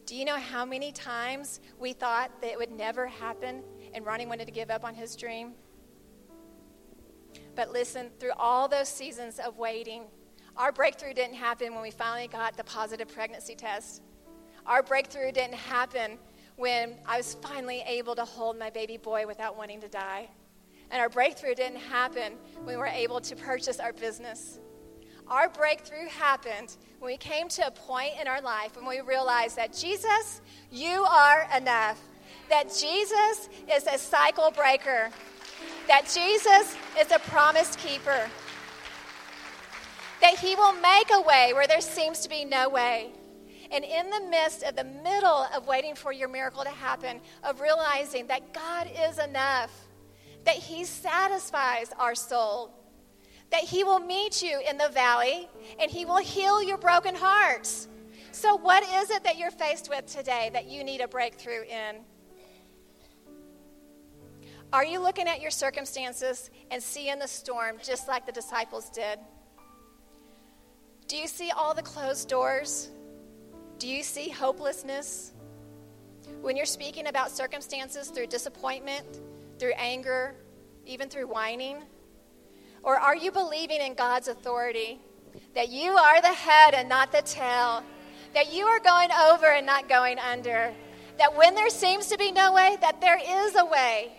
Do 0.08 0.16
you 0.16 0.26
know 0.26 0.38
how 0.38 0.66
many 0.66 0.92
times 0.92 1.60
we 1.78 1.94
thought 1.94 2.32
that 2.42 2.50
it 2.50 2.58
would 2.58 2.72
never 2.72 3.06
happen 3.06 3.62
and 3.94 4.04
Ronnie 4.04 4.26
wanted 4.26 4.46
to 4.46 4.52
give 4.52 4.72
up 4.72 4.84
on 4.84 4.96
his 4.96 5.16
dream? 5.16 5.54
But 7.60 7.74
listen, 7.74 8.10
through 8.22 8.32
all 8.38 8.70
those 8.70 8.88
seasons 8.88 9.38
of 9.38 9.58
waiting, 9.58 10.04
our 10.56 10.72
breakthrough 10.72 11.14
didn't 11.14 11.36
happen 11.36 11.74
when 11.74 11.82
we 11.82 11.92
finally 11.92 12.30
got 12.30 12.56
the 12.56 12.64
positive 12.64 13.14
pregnancy 13.14 13.54
test. 13.54 14.02
Our 14.66 14.82
breakthrough 14.82 15.34
didn't 15.34 15.56
happen 15.56 16.20
when 16.56 16.96
I 17.06 17.18
was 17.18 17.36
finally 17.42 17.84
able 17.86 18.16
to 18.16 18.24
hold 18.24 18.58
my 18.58 18.70
baby 18.70 18.96
boy 18.96 19.28
without 19.28 19.58
wanting 19.58 19.82
to 19.82 19.90
die. 19.90 20.30
And 20.90 21.02
our 21.02 21.10
breakthrough 21.10 21.54
didn't 21.54 21.82
happen 21.82 22.36
when 22.56 22.68
we 22.68 22.78
were 22.78 22.88
able 22.88 23.20
to 23.20 23.36
purchase 23.36 23.82
our 23.82 23.92
business. 23.92 24.58
Our 25.28 25.50
breakthrough 25.50 26.08
happened 26.08 26.78
when 27.00 27.12
we 27.12 27.18
came 27.18 27.50
to 27.50 27.68
a 27.68 27.72
point 27.72 28.14
in 28.22 28.30
our 28.30 28.40
life 28.40 28.78
when 28.78 28.88
we 28.88 29.02
realized 29.02 29.58
that 29.58 29.74
Jesus, 29.74 30.40
you 30.72 31.04
are 31.04 31.46
enough. 31.58 32.00
That 32.50 32.70
Jesus 32.70 33.50
is 33.70 33.86
a 33.86 33.98
cycle 33.98 34.50
breaker. 34.50 35.10
That 35.90 36.04
Jesus 36.04 36.78
is 37.00 37.12
a 37.12 37.18
promise 37.18 37.76
keeper. 37.76 38.30
That 40.22 40.38
he 40.38 40.54
will 40.54 40.74
make 40.74 41.10
a 41.12 41.22
way 41.22 41.52
where 41.54 41.66
there 41.66 41.82
seems 41.82 42.20
to 42.20 42.30
be 42.30 42.46
no 42.46 42.70
way. 42.70 43.10
And 43.72 43.84
in 43.84 44.12
the 44.12 44.22
midst 44.30 44.62
of 44.62 44.76
the 44.76 44.84
middle 44.84 45.48
of 45.52 45.66
waiting 45.66 45.96
for 45.96 46.12
your 46.12 46.28
miracle 46.28 46.64
to 46.64 46.70
happen, 46.70 47.22
of 47.44 47.60
realizing 47.60 48.28
that 48.28 48.54
God 48.54 48.88
is 49.10 49.18
enough, 49.18 49.72
that 50.46 50.56
He 50.56 50.86
satisfies 50.86 51.92
our 51.98 52.14
soul, 52.14 52.72
that 53.50 53.62
He 53.62 53.84
will 53.84 54.00
meet 54.00 54.44
you 54.44 54.62
in 54.70 54.78
the 54.78 54.90
valley 54.90 55.50
and 55.80 55.90
He 55.90 56.06
will 56.06 56.18
heal 56.18 56.62
your 56.62 56.78
broken 56.78 57.16
hearts. 57.16 57.88
So, 58.32 58.56
what 58.56 58.84
is 58.84 59.10
it 59.10 59.24
that 59.24 59.40
you're 59.40 59.50
faced 59.50 59.90
with 59.90 60.06
today 60.06 60.52
that 60.54 60.68
you 60.68 60.84
need 60.84 61.02
a 61.02 61.08
breakthrough 61.08 61.64
in? 61.64 61.98
Are 64.72 64.86
you 64.86 65.00
looking 65.00 65.28
at 65.28 65.42
your 65.42 65.50
circumstances 65.50 66.52
and 66.70 66.82
seeing 66.82 67.18
the 67.18 67.28
storm 67.28 67.78
just 67.84 68.08
like 68.08 68.28
the 68.28 68.32
disciples 68.32 68.92
did? 68.92 69.18
Do 71.08 71.18
you 71.18 71.28
see 71.28 71.50
all 71.50 71.74
the 71.74 71.82
closed 71.82 72.30
doors? 72.30 72.92
Do 73.80 73.88
you 73.88 74.04
see 74.04 74.30
hopelessness? 74.30 75.34
When 76.42 76.56
you're 76.56 76.68
speaking 76.68 77.08
about 77.08 77.32
circumstances 77.32 78.10
through 78.10 78.28
disappointment, 78.28 79.22
through 79.58 79.74
anger, 79.76 80.36
even 80.86 81.10
through 81.10 81.26
whining? 81.26 81.78
Or 82.84 83.00
are 83.00 83.16
you 83.16 83.32
believing 83.32 83.82
in 83.82 83.96
God's 83.96 84.28
authority 84.28 85.00
that 85.56 85.70
you 85.70 85.94
are 85.94 86.22
the 86.22 86.28
head 86.28 86.76
and 86.76 86.88
not 86.88 87.12
the 87.12 87.24
tail? 87.24 87.84
That 88.36 88.54
you 88.54 88.66
are 88.66 88.80
going 88.80 89.10
over 89.32 89.48
and 89.48 89.66
not 89.66 89.90
going 89.90 90.20
under? 90.20 90.72
That 91.18 91.36
when 91.36 91.56
there 91.56 91.72
seems 91.72 92.06
to 92.10 92.20
be 92.20 92.32
no 92.32 92.54
way, 92.54 92.78
that 92.82 93.02
there 93.02 93.18
is 93.18 93.56
a 93.56 93.66
way. 93.66 94.12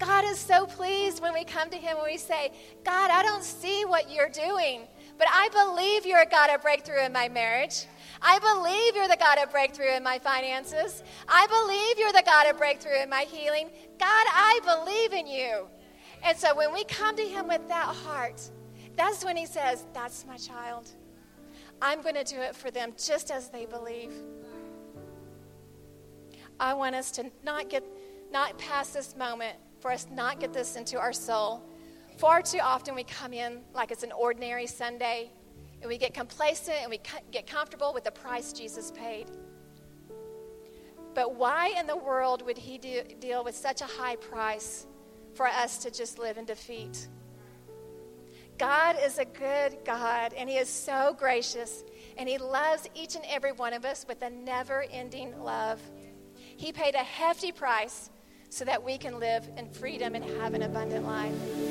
God 0.00 0.24
is 0.24 0.38
so 0.38 0.64
pleased 0.64 1.20
when 1.20 1.34
we 1.34 1.44
come 1.44 1.68
to 1.70 1.76
Him 1.76 1.98
and 1.98 2.06
we 2.06 2.16
say, 2.16 2.52
God, 2.84 3.10
I 3.10 3.22
don't 3.22 3.44
see 3.44 3.84
what 3.84 4.10
you're 4.10 4.30
doing, 4.30 4.88
but 5.18 5.28
I 5.30 5.50
believe 5.50 6.06
you're 6.06 6.22
a 6.22 6.26
God 6.26 6.48
of 6.48 6.62
breakthrough 6.62 7.04
in 7.04 7.12
my 7.12 7.28
marriage. 7.28 7.84
I 8.22 8.38
believe 8.38 8.96
you're 8.96 9.08
the 9.08 9.22
God 9.22 9.38
of 9.38 9.50
breakthrough 9.50 9.94
in 9.94 10.02
my 10.02 10.18
finances. 10.18 11.02
I 11.28 11.46
believe 11.46 11.98
you're 11.98 12.12
the 12.12 12.24
God 12.24 12.46
of 12.48 12.56
breakthrough 12.56 13.02
in 13.02 13.10
my 13.10 13.22
healing. 13.22 13.68
God, 13.98 14.26
I 14.28 14.60
believe 14.64 15.12
in 15.12 15.26
you. 15.26 15.66
And 16.24 16.36
so 16.36 16.56
when 16.56 16.72
we 16.72 16.84
come 16.84 17.14
to 17.16 17.22
Him 17.22 17.46
with 17.46 17.68
that 17.68 17.94
heart, 17.94 18.40
that's 18.96 19.22
when 19.22 19.36
He 19.36 19.44
says, 19.44 19.84
That's 19.92 20.24
my 20.26 20.38
child. 20.38 20.88
I'm 21.82 22.00
going 22.00 22.14
to 22.14 22.24
do 22.24 22.40
it 22.40 22.56
for 22.56 22.70
them 22.70 22.92
just 22.98 23.30
as 23.30 23.50
they 23.50 23.66
believe. 23.66 24.12
I 26.58 26.74
want 26.74 26.94
us 26.94 27.10
to 27.12 27.30
not 27.44 27.68
get 27.68 27.84
not 28.32 28.58
pass 28.58 28.90
this 28.90 29.16
moment 29.16 29.56
for 29.80 29.90
us 29.90 30.06
not 30.10 30.40
get 30.40 30.52
this 30.52 30.76
into 30.76 30.98
our 30.98 31.12
soul. 31.12 31.62
Far 32.18 32.42
too 32.42 32.58
often 32.58 32.94
we 32.94 33.04
come 33.04 33.32
in 33.32 33.60
like 33.74 33.90
it's 33.90 34.02
an 34.02 34.12
ordinary 34.12 34.66
Sunday 34.66 35.30
and 35.80 35.88
we 35.88 35.96
get 35.96 36.12
complacent 36.12 36.76
and 36.82 36.90
we 36.90 37.00
get 37.30 37.46
comfortable 37.46 37.94
with 37.94 38.04
the 38.04 38.10
price 38.10 38.52
Jesus 38.52 38.92
paid. 38.92 39.30
But 41.14 41.34
why 41.34 41.74
in 41.78 41.86
the 41.86 41.96
world 41.96 42.42
would 42.46 42.58
he 42.58 42.78
do, 42.78 43.02
deal 43.18 43.42
with 43.42 43.56
such 43.56 43.80
a 43.80 43.86
high 43.86 44.16
price 44.16 44.86
for 45.34 45.46
us 45.46 45.78
to 45.78 45.90
just 45.90 46.18
live 46.18 46.36
in 46.36 46.44
defeat? 46.44 47.08
God 48.60 48.96
is 49.02 49.16
a 49.16 49.24
good 49.24 49.78
God, 49.86 50.34
and 50.34 50.46
He 50.46 50.58
is 50.58 50.68
so 50.68 51.16
gracious, 51.18 51.82
and 52.18 52.28
He 52.28 52.36
loves 52.36 52.86
each 52.94 53.16
and 53.16 53.24
every 53.26 53.52
one 53.52 53.72
of 53.72 53.86
us 53.86 54.04
with 54.06 54.20
a 54.20 54.28
never 54.28 54.84
ending 54.90 55.40
love. 55.40 55.80
He 56.58 56.70
paid 56.70 56.94
a 56.94 56.98
hefty 56.98 57.52
price 57.52 58.10
so 58.50 58.64
that 58.64 58.84
we 58.84 58.98
can 58.98 59.18
live 59.18 59.48
in 59.56 59.68
freedom 59.70 60.14
and 60.14 60.24
have 60.40 60.54
an 60.54 60.62
abundant 60.62 61.06
life. 61.06 61.69